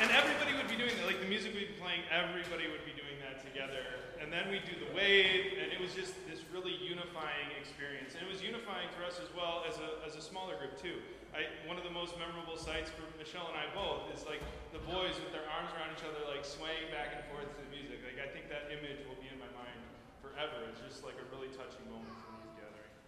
And 0.01 0.11
everybody 0.13 0.55
would 0.55 0.69
be 0.69 0.77
doing 0.77 0.95
that. 0.99 1.07
Like 1.07 1.21
the 1.21 1.27
music 1.27 1.55
would 1.55 1.67
be 1.67 1.75
playing, 1.81 2.03
everybody 2.13 2.71
would 2.71 2.85
be 2.87 2.93
doing 2.95 3.19
that 3.27 3.43
together. 3.43 3.83
And 4.23 4.33
then 4.33 4.51
we'd 4.51 4.65
do 4.65 4.79
the 4.79 4.95
wave, 4.95 5.59
and 5.59 5.73
it 5.73 5.81
was 5.81 5.95
just 5.95 6.15
this 6.31 6.41
really 6.55 6.75
unifying 6.79 7.51
experience. 7.59 8.15
And 8.15 8.23
it 8.23 8.31
was 8.31 8.43
unifying 8.43 8.89
for 8.95 9.03
us 9.03 9.19
as 9.19 9.31
well 9.35 9.65
as 9.67 9.79
a, 9.79 10.03
as 10.07 10.15
a 10.15 10.23
smaller 10.23 10.55
group, 10.59 10.79
too. 10.81 11.03
I, 11.35 11.47
one 11.69 11.77
of 11.77 11.85
the 11.85 11.91
most 12.07 12.23
memorable 12.23 12.55
sights 12.55 12.87
for 12.95 13.03
Michelle 13.19 13.51
and 13.51 13.59
I 13.59 13.67
both 13.75 14.07
is 14.15 14.23
like 14.31 14.39
the 14.71 14.79
boys 14.87 15.19
with 15.19 15.35
their 15.35 15.43
arms 15.51 15.75
around 15.75 15.91
each 15.91 16.07
other, 16.07 16.23
like 16.31 16.47
swaying 16.47 16.87
back 16.95 17.19
and 17.19 17.27
forth 17.35 17.51
to 17.51 17.59
the 17.59 17.67
music. 17.67 17.99
Like 18.07 18.23
I 18.23 18.31
think 18.31 18.47
that 18.47 18.71
image 18.71 19.03
will 19.11 19.19
be 19.19 19.27
in 19.27 19.35
my 19.43 19.51
mind 19.59 19.83
forever. 20.23 20.71
It's 20.71 20.79
just 20.87 21.03
like 21.03 21.19
a 21.19 21.27
really 21.35 21.51
touching 21.51 21.83
moment 21.91 22.15
from 22.23 22.39
these 22.47 22.55
gatherings. 22.55 23.03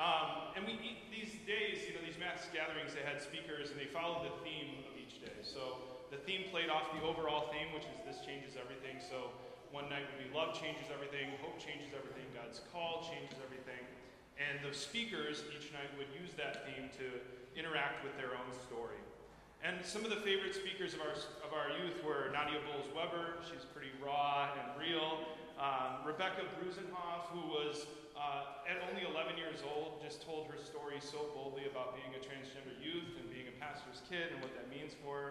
Um, 0.00 0.56
and 0.56 0.64
we 0.64 0.80
these 1.12 1.36
days, 1.44 1.84
you 1.84 1.92
know, 1.92 2.00
these 2.00 2.16
mass 2.16 2.48
gatherings, 2.48 2.96
they 2.96 3.04
had 3.04 3.20
speakers 3.20 3.68
and 3.68 3.76
they 3.76 3.92
followed 3.92 4.24
the 4.24 4.32
theme 4.40 4.88
of 4.88 4.96
each 4.96 5.20
day. 5.20 5.44
So 5.44 5.84
the 6.08 6.16
theme 6.24 6.48
played 6.48 6.72
off 6.72 6.96
the 6.96 7.04
overall 7.04 7.52
theme, 7.52 7.76
which 7.76 7.84
is 7.84 8.08
this 8.08 8.24
changes 8.24 8.56
everything. 8.56 9.04
So 9.04 9.36
one 9.68 9.92
night 9.92 10.08
would 10.08 10.16
be 10.16 10.32
love 10.32 10.56
changes 10.56 10.88
everything, 10.88 11.28
hope 11.44 11.60
changes 11.60 11.92
everything, 11.92 12.24
God's 12.32 12.64
call 12.72 13.04
changes 13.04 13.36
everything. 13.44 13.84
And 14.40 14.64
the 14.64 14.72
speakers 14.72 15.44
each 15.52 15.76
night 15.76 15.92
would 16.00 16.08
use 16.16 16.32
that 16.40 16.64
theme 16.64 16.88
to 16.96 17.20
interact 17.56 18.04
with 18.04 18.14
their 18.18 18.34
own 18.34 18.50
story. 18.66 19.00
And 19.64 19.80
some 19.80 20.04
of 20.04 20.12
the 20.12 20.20
favorite 20.20 20.54
speakers 20.54 20.92
of 20.92 21.00
our, 21.00 21.16
of 21.40 21.50
our 21.56 21.72
youth 21.80 21.96
were 22.04 22.28
Nadia 22.36 22.60
Bolz-Weber, 22.68 23.40
she's 23.48 23.64
pretty 23.72 23.90
raw 23.96 24.52
and 24.52 24.76
real. 24.76 25.24
Um, 25.56 26.04
Rebecca 26.04 26.44
Bruesehoff, 26.60 27.32
who 27.32 27.48
was 27.48 27.88
uh, 28.12 28.68
at 28.68 28.76
only 28.90 29.08
11 29.08 29.40
years 29.40 29.64
old, 29.64 30.04
just 30.04 30.20
told 30.20 30.52
her 30.52 30.60
story 30.60 31.00
so 31.00 31.32
boldly 31.32 31.64
about 31.64 31.96
being 31.96 32.12
a 32.12 32.20
transgender 32.20 32.76
youth 32.76 33.16
and 33.16 33.24
being 33.32 33.48
a 33.48 33.56
pastor's 33.56 34.04
kid 34.04 34.36
and 34.36 34.42
what 34.44 34.52
that 34.52 34.68
means 34.68 34.92
for 35.00 35.16
her. 35.16 35.30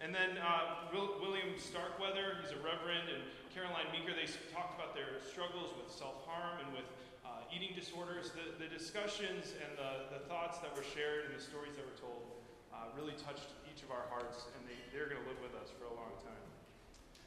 And 0.00 0.16
then 0.16 0.40
uh, 0.40 0.90
Will, 0.90 1.20
William 1.20 1.54
Starkweather, 1.60 2.40
he's 2.40 2.56
a 2.56 2.60
reverend, 2.64 3.12
and 3.12 3.20
Caroline 3.52 3.92
Meeker, 3.92 4.16
they 4.16 4.24
talked 4.48 4.80
about 4.80 4.96
their 4.96 5.20
struggles 5.20 5.76
with 5.76 5.92
self 5.92 6.24
harm 6.24 6.64
and 6.64 6.72
with 6.72 6.88
uh, 7.20 7.44
eating 7.52 7.76
disorders. 7.76 8.32
The, 8.32 8.56
the 8.56 8.66
discussions 8.72 9.52
and 9.60 9.76
the, 9.76 10.16
the 10.16 10.24
thoughts 10.50 10.66
that 10.66 10.74
were 10.74 10.82
shared 10.82 11.30
and 11.30 11.38
the 11.38 11.38
stories 11.38 11.78
that 11.78 11.86
were 11.86 11.94
told 12.02 12.26
uh, 12.74 12.90
really 12.98 13.14
touched 13.22 13.54
each 13.70 13.86
of 13.86 13.94
our 13.94 14.02
hearts, 14.10 14.50
and 14.58 14.66
they, 14.66 14.74
they're 14.90 15.06
going 15.06 15.22
to 15.22 15.28
live 15.30 15.38
with 15.38 15.54
us 15.54 15.70
for 15.78 15.86
a 15.86 15.94
long 15.94 16.10
time. 16.26 16.42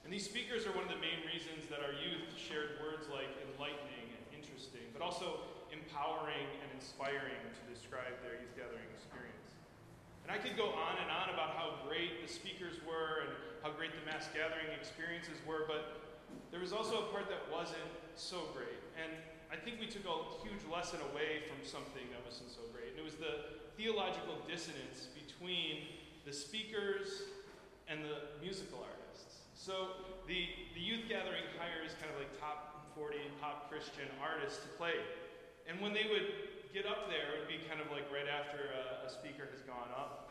And 0.04 0.12
these 0.12 0.28
speakers 0.28 0.68
are 0.68 0.76
one 0.76 0.84
of 0.84 0.92
the 0.92 1.00
main 1.00 1.24
reasons 1.24 1.72
that 1.72 1.80
our 1.80 1.96
youth 2.04 2.36
shared 2.36 2.84
words 2.84 3.08
like 3.08 3.32
enlightening 3.48 4.12
and 4.12 4.24
interesting, 4.36 4.84
but 4.92 5.00
also 5.00 5.40
empowering 5.72 6.52
and 6.60 6.68
inspiring 6.76 7.40
to 7.48 7.64
describe 7.72 8.12
their 8.28 8.44
youth 8.44 8.52
gathering 8.60 8.92
experience. 8.92 9.56
And 10.28 10.30
I 10.36 10.36
could 10.36 10.60
go 10.60 10.76
on 10.76 11.00
and 11.00 11.08
on 11.08 11.32
about 11.32 11.56
how 11.56 11.80
great 11.88 12.20
the 12.20 12.28
speakers 12.28 12.84
were 12.84 13.24
and 13.24 13.32
how 13.64 13.72
great 13.72 13.96
the 13.96 14.04
mass 14.04 14.28
gathering 14.36 14.68
experiences 14.76 15.40
were, 15.48 15.64
but 15.64 16.04
there 16.52 16.60
was 16.60 16.76
also 16.76 17.08
a 17.08 17.16
part 17.16 17.32
that 17.32 17.48
wasn't 17.48 17.88
so 18.20 18.52
great. 18.52 18.84
And 19.00 19.16
I 19.48 19.56
think 19.56 19.80
we 19.80 19.88
took 19.88 20.04
a 20.04 20.44
huge 20.44 20.68
lesson 20.68 21.00
away 21.16 21.48
from 21.48 21.64
something 21.64 22.04
that 22.12 22.20
wasn't 22.28 22.52
so 22.52 22.68
great. 22.76 22.83
And 22.94 23.02
it 23.02 23.06
was 23.06 23.18
the 23.18 23.58
theological 23.74 24.38
dissonance 24.46 25.10
between 25.18 25.90
the 26.30 26.34
speakers 26.34 27.26
and 27.90 28.06
the 28.06 28.38
musical 28.38 28.86
artists. 28.86 29.42
So 29.58 30.06
the, 30.30 30.46
the 30.78 30.84
youth 30.84 31.10
gathering 31.10 31.42
hires 31.58 31.98
kind 31.98 32.14
of 32.14 32.22
like 32.22 32.30
top 32.38 32.94
40 32.94 33.18
pop 33.42 33.66
Christian 33.66 34.06
artists 34.22 34.62
to 34.62 34.70
play. 34.78 34.94
And 35.66 35.82
when 35.82 35.90
they 35.90 36.06
would 36.06 36.54
get 36.70 36.86
up 36.86 37.10
there, 37.10 37.34
it 37.34 37.42
would 37.42 37.50
be 37.50 37.66
kind 37.66 37.82
of 37.82 37.90
like 37.90 38.06
right 38.14 38.30
after 38.30 38.70
a, 38.78 39.06
a 39.06 39.10
speaker 39.10 39.50
has 39.50 39.66
gone 39.66 39.90
up. 39.98 40.30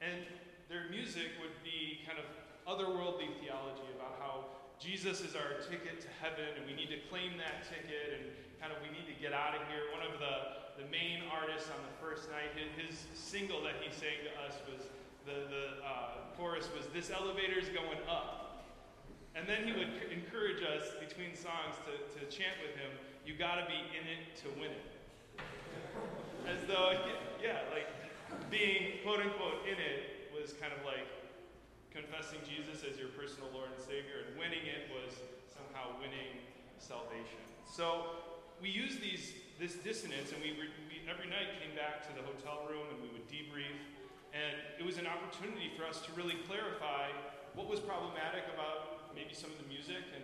And 0.00 0.24
their 0.72 0.88
music 0.88 1.36
would 1.44 1.54
be 1.60 2.00
kind 2.08 2.16
of 2.16 2.24
otherworldly 2.64 3.36
theology 3.44 3.88
about 3.92 4.16
how 4.16 4.48
Jesus 4.80 5.20
is 5.20 5.36
our 5.36 5.60
ticket 5.66 6.00
to 6.00 6.10
heaven 6.22 6.56
and 6.56 6.62
we 6.64 6.72
need 6.72 6.88
to 6.88 7.00
claim 7.10 7.36
that 7.36 7.66
ticket 7.66 8.14
and 8.14 8.24
kind 8.62 8.70
of 8.70 8.78
we 8.80 8.90
need 8.94 9.10
to 9.10 9.16
get 9.18 9.34
out 9.34 9.52
of 9.58 9.62
here. 9.66 9.90
One 9.90 10.06
of 10.06 10.16
the, 10.22 10.57
the 10.78 10.86
main 10.94 11.26
artist 11.34 11.66
on 11.74 11.82
the 11.82 11.94
first 11.98 12.30
night, 12.30 12.54
his, 12.54 12.70
his 12.78 12.94
single 13.18 13.58
that 13.66 13.82
he 13.82 13.90
sang 13.90 14.22
to 14.22 14.32
us 14.46 14.54
was 14.70 14.86
the, 15.26 15.50
the 15.50 15.82
uh, 15.82 16.30
chorus 16.38 16.70
was, 16.70 16.86
This 16.94 17.10
elevator's 17.10 17.66
going 17.74 17.98
up. 18.06 18.62
And 19.34 19.42
then 19.50 19.66
he 19.66 19.74
would 19.74 19.90
encourage 20.14 20.62
us 20.62 20.94
between 21.02 21.34
songs 21.34 21.74
to, 21.84 21.98
to 22.14 22.20
chant 22.30 22.54
with 22.62 22.78
him, 22.78 22.94
You 23.26 23.34
gotta 23.34 23.66
be 23.66 23.76
in 23.90 24.06
it 24.06 24.38
to 24.46 24.48
win 24.54 24.70
it. 24.70 24.86
As 26.46 26.62
though, 26.70 26.94
yeah, 27.42 27.66
like 27.74 27.90
being 28.46 29.02
quote 29.02 29.18
unquote 29.18 29.66
in 29.66 29.76
it 29.76 30.30
was 30.30 30.54
kind 30.62 30.70
of 30.70 30.80
like 30.86 31.10
confessing 31.90 32.38
Jesus 32.46 32.86
as 32.86 32.94
your 32.94 33.10
personal 33.18 33.50
Lord 33.50 33.74
and 33.74 33.82
Savior, 33.82 34.30
and 34.30 34.38
winning 34.38 34.62
it 34.62 34.86
was 34.94 35.18
somehow 35.50 35.98
winning 35.98 36.38
salvation. 36.78 37.42
So 37.66 38.22
we 38.62 38.70
use 38.70 39.02
these 39.02 39.34
this 39.58 39.74
dissonance, 39.82 40.30
and 40.30 40.38
we, 40.38 40.54
we 40.54 41.02
every 41.10 41.26
night 41.26 41.58
came 41.58 41.74
back 41.74 42.06
to 42.06 42.14
the 42.14 42.22
hotel 42.22 42.62
room 42.70 42.86
and 42.94 43.02
we 43.02 43.10
would 43.10 43.26
debrief, 43.26 43.74
and 44.30 44.54
it 44.78 44.86
was 44.86 45.02
an 45.02 45.10
opportunity 45.10 45.74
for 45.74 45.82
us 45.82 45.98
to 46.06 46.14
really 46.14 46.38
clarify 46.46 47.10
what 47.58 47.66
was 47.66 47.82
problematic 47.82 48.46
about 48.54 49.10
maybe 49.18 49.34
some 49.34 49.50
of 49.50 49.58
the 49.58 49.66
music 49.66 49.98
and 50.14 50.22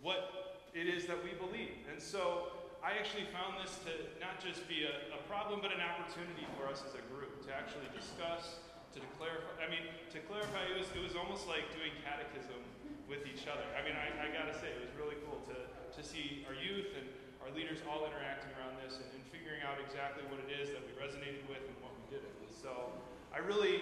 what 0.00 0.64
it 0.72 0.88
is 0.88 1.04
that 1.04 1.20
we 1.20 1.36
believe. 1.36 1.84
And 1.92 2.00
so 2.00 2.56
I 2.80 2.96
actually 2.96 3.28
found 3.28 3.60
this 3.60 3.76
to 3.84 3.92
not 4.16 4.40
just 4.40 4.64
be 4.64 4.88
a, 4.88 5.12
a 5.12 5.20
problem, 5.28 5.60
but 5.60 5.76
an 5.76 5.84
opportunity 5.84 6.48
for 6.56 6.64
us 6.64 6.80
as 6.80 6.96
a 6.96 7.04
group 7.12 7.44
to 7.44 7.50
actually 7.52 7.90
discuss, 7.92 8.64
to 8.96 9.04
clarify. 9.20 9.60
I 9.60 9.68
mean, 9.68 9.84
to 10.16 10.18
clarify, 10.24 10.64
it 10.72 10.80
was, 10.80 10.88
it 10.96 11.04
was 11.04 11.12
almost 11.12 11.44
like 11.44 11.68
doing 11.76 11.92
catechism 12.00 12.64
with 13.04 13.28
each 13.28 13.44
other. 13.44 13.66
I 13.76 13.84
mean, 13.84 13.98
I, 13.98 14.08
I 14.24 14.26
got 14.32 14.48
to 14.48 14.56
say, 14.56 14.72
it 14.72 14.80
was 14.80 14.94
really 14.96 15.20
cool 15.28 15.44
to, 15.52 15.58
to 15.68 16.00
see 16.00 16.46
our 16.48 16.56
youth 16.56 16.96
and 16.96 17.04
our 17.44 17.52
leaders 17.52 17.84
all 17.84 18.08
interacting 18.08 18.52
around 18.56 18.80
this 18.80 18.96
and, 18.96 19.08
and 19.12 19.22
figuring 19.28 19.59
out 19.70 19.78
exactly 19.78 20.26
what 20.26 20.42
it 20.42 20.50
is 20.50 20.74
that 20.74 20.82
we 20.82 20.90
resonated 20.98 21.46
with 21.46 21.62
and 21.62 21.78
what 21.78 21.94
we 21.94 22.02
didn't. 22.10 22.34
So 22.50 22.90
I 23.30 23.38
really 23.38 23.78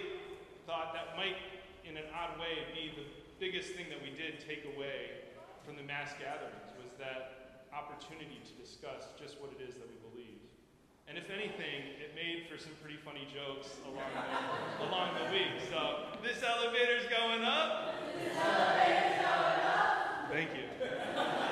thought 0.69 0.93
that 0.93 1.17
might, 1.17 1.33
in 1.81 1.97
an 1.97 2.05
odd 2.13 2.37
way, 2.37 2.61
be 2.77 2.93
the 2.93 3.09
biggest 3.41 3.73
thing 3.73 3.89
that 3.89 3.97
we 3.97 4.13
did 4.13 4.37
take 4.37 4.69
away 4.77 5.33
from 5.65 5.81
the 5.81 5.85
mass 5.89 6.13
gatherings 6.21 6.69
was 6.77 6.93
that 7.01 7.65
opportunity 7.73 8.37
to 8.45 8.53
discuss 8.61 9.09
just 9.17 9.41
what 9.41 9.49
it 9.57 9.65
is 9.65 9.73
that 9.81 9.89
we 9.89 9.97
believe. 10.13 10.37
And 11.09 11.17
if 11.17 11.33
anything, 11.33 11.97
it 11.97 12.13
made 12.13 12.45
for 12.45 12.61
some 12.61 12.77
pretty 12.85 13.01
funny 13.01 13.25
jokes 13.33 13.73
along 13.89 14.13
the, 14.13 14.85
along 14.93 15.09
the 15.17 15.25
week. 15.33 15.57
So, 15.73 16.13
this 16.21 16.45
elevator's 16.45 17.09
going 17.09 17.41
up. 17.41 17.97
This 18.13 18.37
elevator's 18.37 19.17
going 19.25 19.61
up. 19.65 20.29
Thank 20.29 20.53
you. 20.53 21.48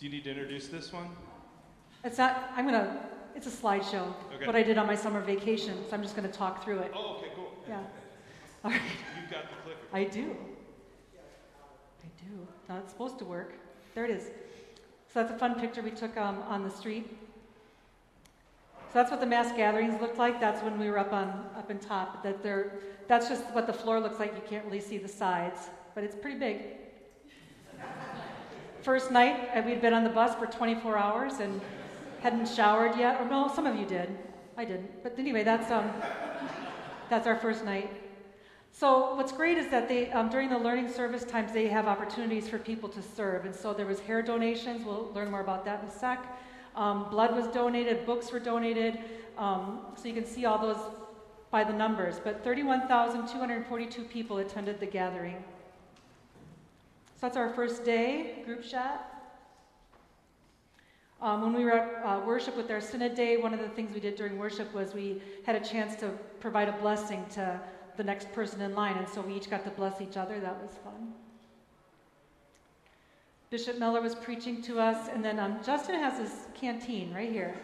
Do 0.00 0.06
you 0.06 0.12
need 0.12 0.24
to 0.24 0.30
introduce 0.30 0.68
this 0.68 0.94
one? 0.94 1.10
It's 2.04 2.16
not, 2.16 2.52
I'm 2.56 2.66
going 2.66 2.82
to, 2.82 2.96
it's 3.36 3.46
a 3.46 3.50
slideshow, 3.50 4.14
Okay. 4.34 4.46
what 4.46 4.56
I 4.56 4.62
did 4.62 4.78
on 4.78 4.86
my 4.86 4.94
summer 4.94 5.20
vacation, 5.20 5.76
so 5.86 5.94
I'm 5.94 6.00
just 6.02 6.16
going 6.16 6.26
to 6.26 6.34
talk 6.34 6.64
through 6.64 6.78
it. 6.78 6.90
Oh, 6.94 7.16
okay, 7.18 7.26
cool. 7.36 7.52
Yeah. 7.68 7.80
All 8.64 8.70
right. 8.70 8.80
You've 9.20 9.30
got 9.30 9.42
the 9.42 9.56
clicker. 9.62 9.78
I 9.92 10.04
do. 10.04 10.34
I 12.02 12.06
do. 12.24 12.48
Now 12.66 12.78
it's 12.78 12.92
supposed 12.92 13.18
to 13.18 13.26
work. 13.26 13.52
There 13.94 14.06
it 14.06 14.10
is. 14.10 14.22
So 15.12 15.20
that's 15.20 15.32
a 15.32 15.38
fun 15.38 15.60
picture 15.60 15.82
we 15.82 15.90
took 15.90 16.16
um, 16.16 16.42
on 16.48 16.64
the 16.64 16.70
street. 16.70 17.06
So 18.74 18.94
that's 18.94 19.10
what 19.10 19.20
the 19.20 19.26
mass 19.26 19.54
gatherings 19.54 20.00
looked 20.00 20.16
like. 20.16 20.40
That's 20.40 20.62
when 20.62 20.78
we 20.78 20.88
were 20.88 20.98
up 20.98 21.12
on 21.12 21.28
up 21.56 21.70
in 21.70 21.78
top. 21.78 22.22
That 22.22 22.42
they're, 22.42 22.72
that's 23.06 23.28
just 23.28 23.44
what 23.50 23.66
the 23.66 23.72
floor 23.72 24.00
looks 24.00 24.18
like. 24.18 24.34
You 24.34 24.42
can't 24.48 24.64
really 24.64 24.80
see 24.80 24.96
the 24.96 25.08
sides, 25.08 25.68
but 25.94 26.04
it's 26.04 26.14
pretty 26.14 26.38
big. 26.38 26.62
First 28.82 29.10
night, 29.10 29.50
uh, 29.54 29.60
we'd 29.60 29.82
been 29.82 29.92
on 29.92 30.04
the 30.04 30.10
bus 30.10 30.34
for 30.36 30.46
24 30.46 30.96
hours, 30.96 31.40
and 31.40 31.60
hadn't 32.22 32.48
showered 32.48 32.96
yet, 32.98 33.20
or 33.20 33.28
no, 33.28 33.50
some 33.54 33.66
of 33.66 33.76
you 33.76 33.84
did. 33.84 34.16
I 34.56 34.64
didn't. 34.64 35.02
But 35.02 35.18
anyway, 35.18 35.44
that's 35.44 35.70
um, 35.70 35.90
that's 37.10 37.26
our 37.26 37.36
first 37.36 37.64
night. 37.64 37.90
So 38.72 39.14
what's 39.16 39.32
great 39.32 39.58
is 39.58 39.68
that 39.68 39.88
they 39.88 40.10
um, 40.12 40.30
during 40.30 40.48
the 40.48 40.58
learning 40.58 40.88
service 40.90 41.24
times 41.24 41.52
they 41.52 41.68
have 41.68 41.86
opportunities 41.86 42.48
for 42.48 42.58
people 42.58 42.88
to 42.90 43.02
serve, 43.02 43.44
and 43.44 43.54
so 43.54 43.74
there 43.74 43.86
was 43.86 44.00
hair 44.00 44.22
donations. 44.22 44.84
We'll 44.84 45.12
learn 45.14 45.30
more 45.30 45.40
about 45.40 45.64
that 45.66 45.82
in 45.82 45.88
a 45.88 45.92
sec. 45.92 46.24
Um, 46.74 47.10
blood 47.10 47.34
was 47.34 47.48
donated, 47.48 48.06
books 48.06 48.32
were 48.32 48.38
donated, 48.38 48.98
um, 49.36 49.80
so 49.96 50.08
you 50.08 50.14
can 50.14 50.24
see 50.24 50.46
all 50.46 50.58
those 50.58 50.78
by 51.50 51.64
the 51.64 51.72
numbers. 51.72 52.20
But 52.22 52.44
31,242 52.44 54.04
people 54.04 54.38
attended 54.38 54.80
the 54.80 54.86
gathering. 54.86 55.42
So 57.20 57.26
that's 57.26 57.36
our 57.36 57.50
first 57.50 57.84
day, 57.84 58.36
group 58.46 58.62
chat. 58.62 59.06
Um, 61.20 61.42
when 61.42 61.52
we 61.52 61.64
were 61.64 61.72
at 61.72 62.02
uh, 62.02 62.24
worship 62.24 62.56
with 62.56 62.70
our 62.70 62.80
Synod 62.80 63.14
Day, 63.14 63.36
one 63.36 63.52
of 63.52 63.60
the 63.60 63.68
things 63.68 63.92
we 63.92 64.00
did 64.00 64.16
during 64.16 64.38
worship 64.38 64.72
was 64.72 64.94
we 64.94 65.20
had 65.44 65.54
a 65.54 65.60
chance 65.60 65.94
to 65.96 66.08
provide 66.40 66.70
a 66.70 66.72
blessing 66.72 67.26
to 67.34 67.60
the 67.98 68.04
next 68.04 68.32
person 68.32 68.62
in 68.62 68.74
line, 68.74 68.96
and 68.96 69.06
so 69.06 69.20
we 69.20 69.34
each 69.34 69.50
got 69.50 69.64
to 69.64 69.70
bless 69.70 70.00
each 70.00 70.16
other. 70.16 70.40
That 70.40 70.62
was 70.62 70.70
fun. 70.82 71.12
Bishop 73.50 73.78
Miller 73.78 74.00
was 74.00 74.14
preaching 74.14 74.62
to 74.62 74.80
us, 74.80 75.10
and 75.12 75.22
then 75.22 75.38
um, 75.38 75.58
Justin 75.62 75.96
has 75.96 76.18
his 76.18 76.46
canteen 76.54 77.12
right 77.12 77.30
here. 77.30 77.54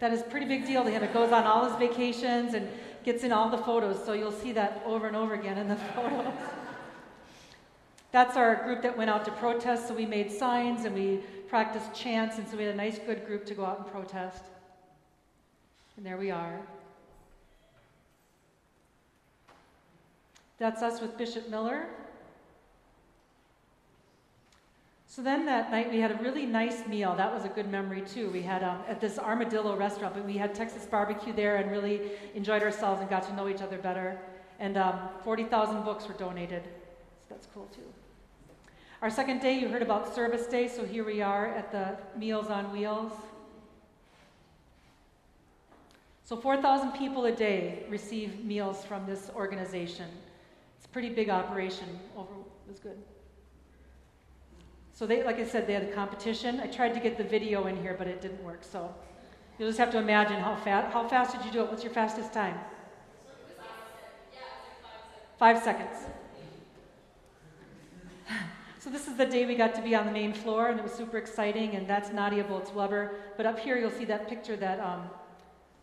That 0.00 0.12
is 0.12 0.20
a 0.20 0.24
pretty 0.24 0.44
big 0.44 0.66
deal 0.66 0.84
to 0.84 0.90
him. 0.90 1.02
It 1.02 1.14
goes 1.14 1.32
on 1.32 1.44
all 1.44 1.66
his 1.66 1.78
vacations 1.78 2.52
and 2.52 2.68
gets 3.04 3.24
in 3.24 3.32
all 3.32 3.48
the 3.48 3.56
photos, 3.56 4.04
so 4.04 4.12
you'll 4.12 4.30
see 4.30 4.52
that 4.52 4.82
over 4.84 5.06
and 5.06 5.16
over 5.16 5.32
again 5.32 5.56
in 5.56 5.66
the 5.66 5.76
photos. 5.94 6.34
That's 8.16 8.38
our 8.38 8.64
group 8.64 8.80
that 8.80 8.96
went 8.96 9.10
out 9.10 9.26
to 9.26 9.30
protest, 9.32 9.88
so 9.88 9.94
we 9.94 10.06
made 10.06 10.32
signs 10.32 10.86
and 10.86 10.94
we 10.94 11.18
practiced 11.48 11.92
chants, 11.92 12.38
and 12.38 12.48
so 12.48 12.56
we 12.56 12.64
had 12.64 12.72
a 12.72 12.76
nice, 12.78 12.98
good 12.98 13.26
group 13.26 13.44
to 13.44 13.54
go 13.54 13.62
out 13.62 13.76
and 13.76 13.86
protest. 13.88 14.42
And 15.98 16.06
there 16.06 16.16
we 16.16 16.30
are. 16.30 16.58
That's 20.56 20.80
us 20.80 21.02
with 21.02 21.18
Bishop 21.18 21.50
Miller. 21.50 21.88
So 25.06 25.20
then 25.20 25.44
that 25.44 25.70
night 25.70 25.90
we 25.90 26.00
had 26.00 26.10
a 26.10 26.16
really 26.22 26.46
nice 26.46 26.86
meal. 26.86 27.14
That 27.16 27.34
was 27.34 27.44
a 27.44 27.50
good 27.50 27.70
memory 27.70 28.00
too. 28.00 28.30
We 28.30 28.40
had 28.40 28.62
um, 28.62 28.78
at 28.88 28.98
this 28.98 29.18
Armadillo 29.18 29.76
restaurant, 29.76 30.14
but 30.14 30.24
we 30.24 30.38
had 30.38 30.54
Texas 30.54 30.86
barbecue 30.86 31.34
there 31.34 31.56
and 31.56 31.70
really 31.70 32.12
enjoyed 32.34 32.62
ourselves 32.62 33.02
and 33.02 33.10
got 33.10 33.24
to 33.24 33.36
know 33.36 33.46
each 33.46 33.60
other 33.60 33.76
better. 33.76 34.18
And 34.58 34.78
um, 34.78 35.00
40,000 35.22 35.84
books 35.84 36.08
were 36.08 36.14
donated, 36.14 36.62
so 36.64 37.34
that's 37.34 37.46
cool 37.52 37.66
too. 37.74 37.82
Our 39.02 39.10
second 39.10 39.42
day, 39.42 39.58
you 39.58 39.68
heard 39.68 39.82
about 39.82 40.14
Service 40.14 40.46
Day, 40.46 40.68
so 40.68 40.82
here 40.82 41.04
we 41.04 41.20
are 41.20 41.48
at 41.48 41.70
the 41.70 41.98
Meals 42.18 42.46
on 42.48 42.72
Wheels. 42.72 43.12
So 46.24 46.34
4,000 46.34 46.92
people 46.92 47.26
a 47.26 47.32
day 47.32 47.84
receive 47.90 48.42
meals 48.42 48.84
from 48.86 49.04
this 49.04 49.30
organization. 49.36 50.08
It's 50.78 50.86
a 50.86 50.88
pretty 50.88 51.10
big 51.10 51.28
operation. 51.28 51.86
Over 52.16 52.32
it 52.32 52.70
was 52.70 52.80
good. 52.80 52.96
So 54.94 55.06
they, 55.06 55.22
like 55.22 55.38
I 55.38 55.44
said, 55.44 55.66
they 55.66 55.74
had 55.74 55.82
a 55.82 55.92
competition. 55.92 56.58
I 56.60 56.66
tried 56.66 56.94
to 56.94 57.00
get 57.00 57.18
the 57.18 57.24
video 57.24 57.66
in 57.66 57.76
here, 57.76 57.94
but 57.98 58.06
it 58.06 58.22
didn't 58.22 58.42
work. 58.42 58.64
So 58.64 58.94
you'll 59.58 59.68
just 59.68 59.78
have 59.78 59.90
to 59.90 59.98
imagine 59.98 60.40
how 60.40 60.56
fast. 60.56 60.90
How 60.90 61.06
fast 61.06 61.36
did 61.36 61.44
you 61.44 61.52
do 61.52 61.60
it? 61.60 61.68
What's 61.68 61.84
your 61.84 61.92
fastest 61.92 62.32
time? 62.32 62.58
Five 65.38 65.62
seconds. 65.62 65.98
So 68.86 68.92
this 68.92 69.08
is 69.08 69.16
the 69.16 69.26
day 69.26 69.46
we 69.46 69.56
got 69.56 69.74
to 69.74 69.82
be 69.82 69.96
on 69.96 70.06
the 70.06 70.12
main 70.12 70.32
floor, 70.32 70.68
and 70.68 70.78
it 70.78 70.82
was 70.84 70.92
super 70.92 71.18
exciting. 71.18 71.74
And 71.74 71.88
that's 71.88 72.12
Nadia 72.12 72.44
Bolz-Weber. 72.44 73.16
But 73.36 73.44
up 73.44 73.58
here, 73.58 73.76
you'll 73.76 73.90
see 73.90 74.04
that 74.04 74.28
picture 74.28 74.56
that 74.58 74.78
um, 74.78 75.10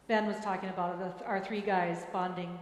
Ben 0.07 0.25
was 0.25 0.37
talking 0.39 0.69
about, 0.69 1.21
our 1.25 1.41
three 1.41 1.59
guys 1.59 2.05
bonding. 2.13 2.57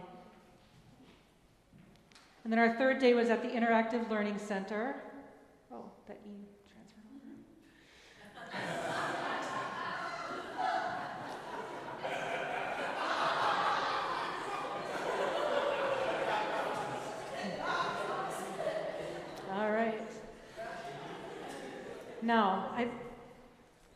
And 2.42 2.52
then 2.52 2.58
our 2.58 2.74
third 2.74 2.98
day 2.98 3.14
was 3.14 3.30
at 3.30 3.40
the 3.40 3.50
Interactive 3.50 4.10
Learning 4.10 4.36
Center. 4.36 4.96
Oh, 5.72 5.84
that 6.08 6.18
E 6.26 6.30
transferred 6.68 7.04
over. 19.52 19.62
All 19.62 19.70
right. 19.70 20.00
Now, 22.22 22.70
I, 22.76 22.88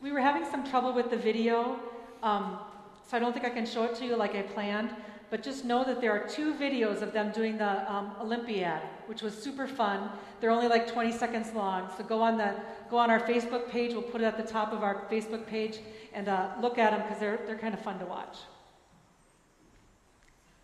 we 0.01 0.11
were 0.11 0.19
having 0.19 0.43
some 0.51 0.69
trouble 0.69 0.93
with 0.93 1.09
the 1.09 1.17
video, 1.17 1.79
um, 2.21 2.59
so 3.07 3.15
I 3.15 3.19
don't 3.21 3.31
think 3.31 3.45
I 3.45 3.49
can 3.49 3.65
show 3.65 3.83
it 3.85 3.95
to 3.95 4.05
you 4.05 4.17
like 4.17 4.35
I 4.35 4.41
planned. 4.41 4.93
But 5.29 5.43
just 5.43 5.65
know 5.65 5.83
that 5.83 5.99
there 5.99 6.11
are 6.11 6.27
two 6.27 6.53
videos 6.53 7.01
of 7.01 7.11
them 7.11 7.31
doing 7.31 7.57
the 7.57 7.91
um, 7.91 8.11
Olympiad, 8.21 8.81
which 9.07 9.21
was 9.21 9.33
super 9.33 9.67
fun. 9.67 10.09
They're 10.39 10.51
only 10.51 10.69
like 10.69 10.91
20 10.91 11.11
seconds 11.11 11.53
long. 11.53 11.89
So 11.97 12.03
go 12.03 12.21
on 12.21 12.37
the 12.37 12.55
go 12.89 12.97
on 12.97 13.09
our 13.09 13.19
Facebook 13.19 13.69
page. 13.69 13.91
We'll 13.91 14.03
put 14.03 14.21
it 14.21 14.23
at 14.23 14.37
the 14.37 14.49
top 14.49 14.71
of 14.71 14.83
our 14.83 15.05
Facebook 15.11 15.45
page 15.45 15.79
and 16.13 16.29
uh, 16.29 16.51
look 16.61 16.77
at 16.77 16.91
them 16.91 17.01
because 17.01 17.19
they're 17.19 17.39
they're 17.45 17.57
kind 17.57 17.73
of 17.73 17.81
fun 17.81 17.99
to 17.99 18.05
watch. 18.05 18.37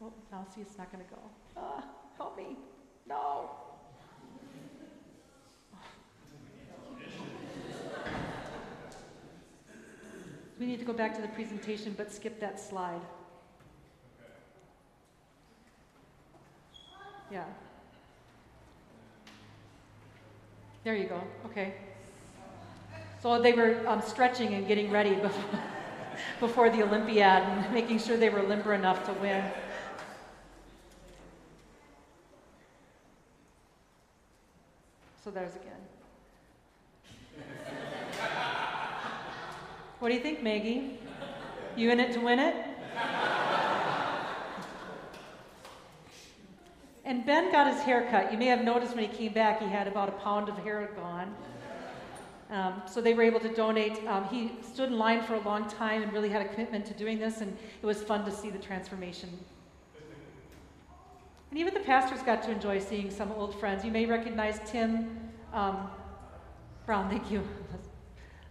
Oh, 0.02 0.14
now 0.32 0.46
see, 0.56 0.62
it's 0.62 0.78
not 0.78 0.90
going 0.94 1.04
to 1.04 1.10
go. 1.10 1.20
Ah, 1.58 1.84
help 2.18 2.38
me! 2.38 2.58
No. 3.06 3.50
We 10.60 10.66
need 10.66 10.80
to 10.80 10.86
go 10.86 10.94
back 10.94 11.16
to 11.16 11.22
the 11.22 11.28
presentation, 11.30 11.94
but 11.98 12.12
skip 12.12 12.40
that 12.40 12.60
slide. 12.60 13.02
Yeah. 17.32 17.44
There 20.84 20.96
you 20.96 21.06
go. 21.06 21.22
Okay. 21.46 21.74
So 23.22 23.42
they 23.42 23.54
were 23.54 23.82
um, 23.88 24.02
stretching 24.02 24.54
and 24.54 24.68
getting 24.68 24.92
ready 24.92 25.16
before, 25.22 25.60
before 26.40 26.70
the 26.70 26.84
Olympiad 26.84 27.44
and 27.44 27.74
making 27.74 28.00
sure 28.00 28.18
they 28.18 28.30
were 28.30 28.44
limber 28.44 28.74
enough 28.74 29.06
to 29.06 29.14
win. 29.14 29.44
So 35.24 35.32
there's 35.32 35.56
again. 35.56 35.73
What 40.04 40.10
do 40.10 40.16
you 40.16 40.22
think, 40.22 40.44
Maggie? 40.44 41.00
You 41.78 41.90
in 41.90 41.98
it 42.02 42.12
to 42.12 42.20
win 42.20 42.38
it? 42.38 42.54
And 47.06 47.26
Ben 47.26 47.54
got 47.54 47.74
his 47.74 47.82
hair 47.84 48.10
cut. 48.12 48.30
You 48.30 48.38
may 48.38 48.48
have 48.48 48.66
noticed 48.66 48.96
when 48.98 49.10
he 49.10 49.16
came 49.16 49.32
back, 49.32 49.62
he 49.62 49.68
had 49.70 49.88
about 49.88 50.10
a 50.10 50.12
pound 50.12 50.50
of 50.50 50.58
hair 50.58 50.92
gone. 50.98 51.34
Um, 52.50 52.82
so 52.86 53.00
they 53.00 53.14
were 53.14 53.24
able 53.24 53.40
to 53.40 53.56
donate. 53.56 54.06
Um, 54.06 54.26
he 54.26 54.52
stood 54.62 54.90
in 54.90 54.98
line 54.98 55.24
for 55.24 55.36
a 55.36 55.42
long 55.44 55.70
time 55.70 56.04
and 56.04 56.12
really 56.12 56.28
had 56.28 56.42
a 56.42 56.50
commitment 56.50 56.86
to 56.88 56.94
doing 56.94 57.18
this, 57.18 57.40
and 57.40 57.58
it 57.82 57.86
was 57.86 58.04
fun 58.04 58.26
to 58.26 58.32
see 58.32 58.50
the 58.50 58.60
transformation. 58.60 59.30
And 61.50 61.58
even 61.58 61.74
the 61.74 61.80
pastors 61.80 62.22
got 62.24 62.44
to 62.44 62.52
enjoy 62.52 62.80
seeing 62.80 63.10
some 63.10 63.32
old 63.32 63.58
friends. 63.58 63.86
You 63.86 63.92
may 63.92 64.06
recognize 64.06 64.60
Tim 64.70 65.18
um, 65.54 65.90
Brown, 66.86 67.10
thank 67.10 67.32
you. 67.32 67.42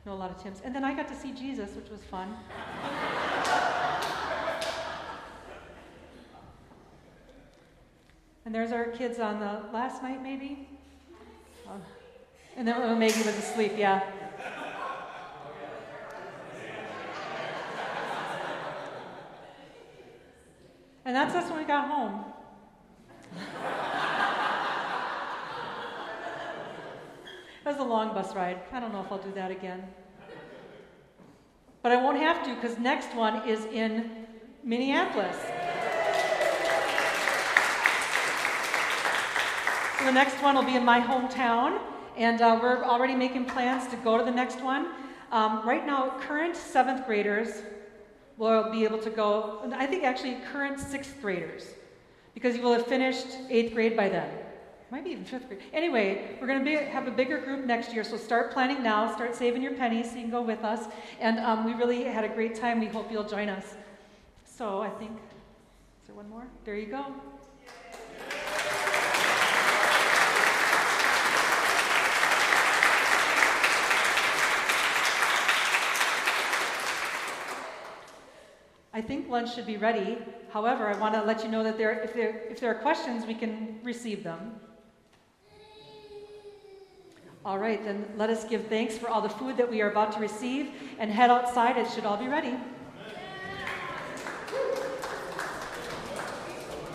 Know 0.04 0.12
a 0.12 0.14
lot 0.14 0.30
of 0.30 0.42
Tims. 0.42 0.60
And 0.64 0.74
then 0.74 0.84
I 0.84 0.94
got 0.94 1.08
to 1.08 1.14
see 1.14 1.32
Jesus, 1.32 1.74
which 1.76 1.88
was 1.88 2.02
fun. 2.02 2.28
and 8.44 8.54
there's 8.54 8.72
our 8.72 8.86
kids 8.86 9.20
on 9.20 9.38
the 9.38 9.62
last 9.72 10.02
night, 10.02 10.20
maybe? 10.22 10.68
Uh, 11.68 11.74
and 12.56 12.66
then 12.66 12.74
oh, 12.76 12.96
Maggie 12.96 13.18
was 13.18 13.38
asleep, 13.38 13.74
yeah. 13.76 14.02
And 21.04 21.16
that's 21.16 21.34
us 21.34 21.50
when 21.50 21.58
we 21.58 21.64
got 21.64 21.88
home. 21.88 22.24
That 27.64 27.79
was 27.79 27.87
a 27.87 27.88
long 27.88 28.12
bus 28.12 28.35
ride. 28.35 28.61
I 28.72 28.81
don't 28.81 28.92
know 28.92 29.03
if 29.03 29.12
I'll 29.12 29.18
do 29.18 29.33
that 29.33 29.53
again. 29.53 29.85
But 31.81 31.92
I 31.92 31.96
won't 31.96 32.18
have 32.18 32.44
to 32.44 32.55
because 32.57 32.77
next 32.79 33.14
one 33.14 33.48
is 33.48 33.64
in 33.66 34.11
Minneapolis. 34.64 35.37
So 39.98 40.05
the 40.07 40.12
next 40.12 40.42
one 40.42 40.57
will 40.57 40.64
be 40.64 40.75
in 40.75 40.85
my 40.85 41.01
hometown, 41.01 41.81
and 42.16 42.40
uh, 42.40 42.59
we're 42.61 42.83
already 42.83 43.14
making 43.14 43.44
plans 43.44 43.87
to 43.92 43.96
go 43.98 44.18
to 44.18 44.25
the 44.25 44.33
next 44.33 44.61
one. 44.61 44.88
Um, 45.31 45.64
right 45.64 45.87
now, 45.87 46.18
current 46.20 46.57
seventh 46.57 47.07
graders 47.07 47.62
will 48.38 48.72
be 48.72 48.83
able 48.83 48.98
to 48.98 49.11
go, 49.11 49.61
I 49.72 49.87
think 49.87 50.03
actually 50.03 50.38
current 50.53 50.81
sixth 50.81 51.20
graders, 51.22 51.68
because 52.35 52.57
you 52.57 52.62
will 52.62 52.72
have 52.72 52.87
finished 52.87 53.29
eighth 53.48 53.72
grade 53.72 53.96
by 53.96 54.09
then. 54.09 54.41
Might 54.92 55.05
be 55.05 55.12
even 55.12 55.24
fifth 55.24 55.48
grade. 55.48 55.62
Anyway, 55.72 56.37
we're 56.38 56.46
going 56.46 56.62
to 56.62 56.76
have 56.90 57.09
a 57.09 57.11
bigger 57.11 57.38
group 57.38 57.64
next 57.64 57.94
year, 57.94 58.05
so 58.05 58.18
start 58.18 58.52
planning 58.52 58.83
now. 58.83 59.11
Start 59.14 59.35
saving 59.35 59.62
your 59.62 59.72
pennies 59.72 60.11
so 60.11 60.16
you 60.16 60.20
can 60.20 60.31
go 60.31 60.42
with 60.42 60.62
us. 60.64 60.87
And 61.18 61.38
um, 61.38 61.64
we 61.64 61.72
really 61.72 62.05
had 62.05 62.24
a 62.24 62.28
great 62.28 62.55
time. 62.55 62.78
We 62.78 62.88
hope 62.88 63.11
you'll 63.11 63.24
join 63.26 63.48
us. 63.48 63.74
So 64.44 64.83
I 64.83 64.90
think, 64.90 65.12
is 65.12 66.09
there 66.09 66.14
one 66.14 66.28
more? 66.28 66.46
There 66.66 66.76
you 66.76 66.88
go. 66.88 67.07
I 78.92 79.00
think 79.00 79.31
lunch 79.31 79.55
should 79.55 79.64
be 79.64 79.78
ready. 79.78 80.18
However, 80.50 80.87
I 80.87 80.98
want 80.98 81.14
to 81.14 81.22
let 81.22 81.42
you 81.42 81.48
know 81.48 81.62
that 81.62 81.78
there, 81.78 81.98
if, 82.00 82.12
there, 82.12 82.42
if 82.50 82.61
there 82.61 82.70
are 82.70 82.83
questions, 82.83 83.24
we 83.24 83.33
can 83.33 83.81
receive 83.83 84.22
them. 84.22 84.61
All 87.44 87.59
right, 87.59 87.85
then 87.85 88.07
let 88.16 88.31
us 88.31 88.44
give 88.44 88.68
thanks 88.68 88.96
for 88.96 89.09
all 89.09 89.20
the 89.20 89.28
food 89.28 89.57
that 89.57 89.68
we 89.68 89.83
are 89.83 89.90
about 89.90 90.12
to 90.12 90.20
receive 90.20 90.70
and 90.98 91.11
head 91.11 91.28
outside. 91.28 91.76
It 91.76 91.90
should 91.90 92.05
all 92.05 92.16
be 92.16 92.28
ready. 92.28 92.55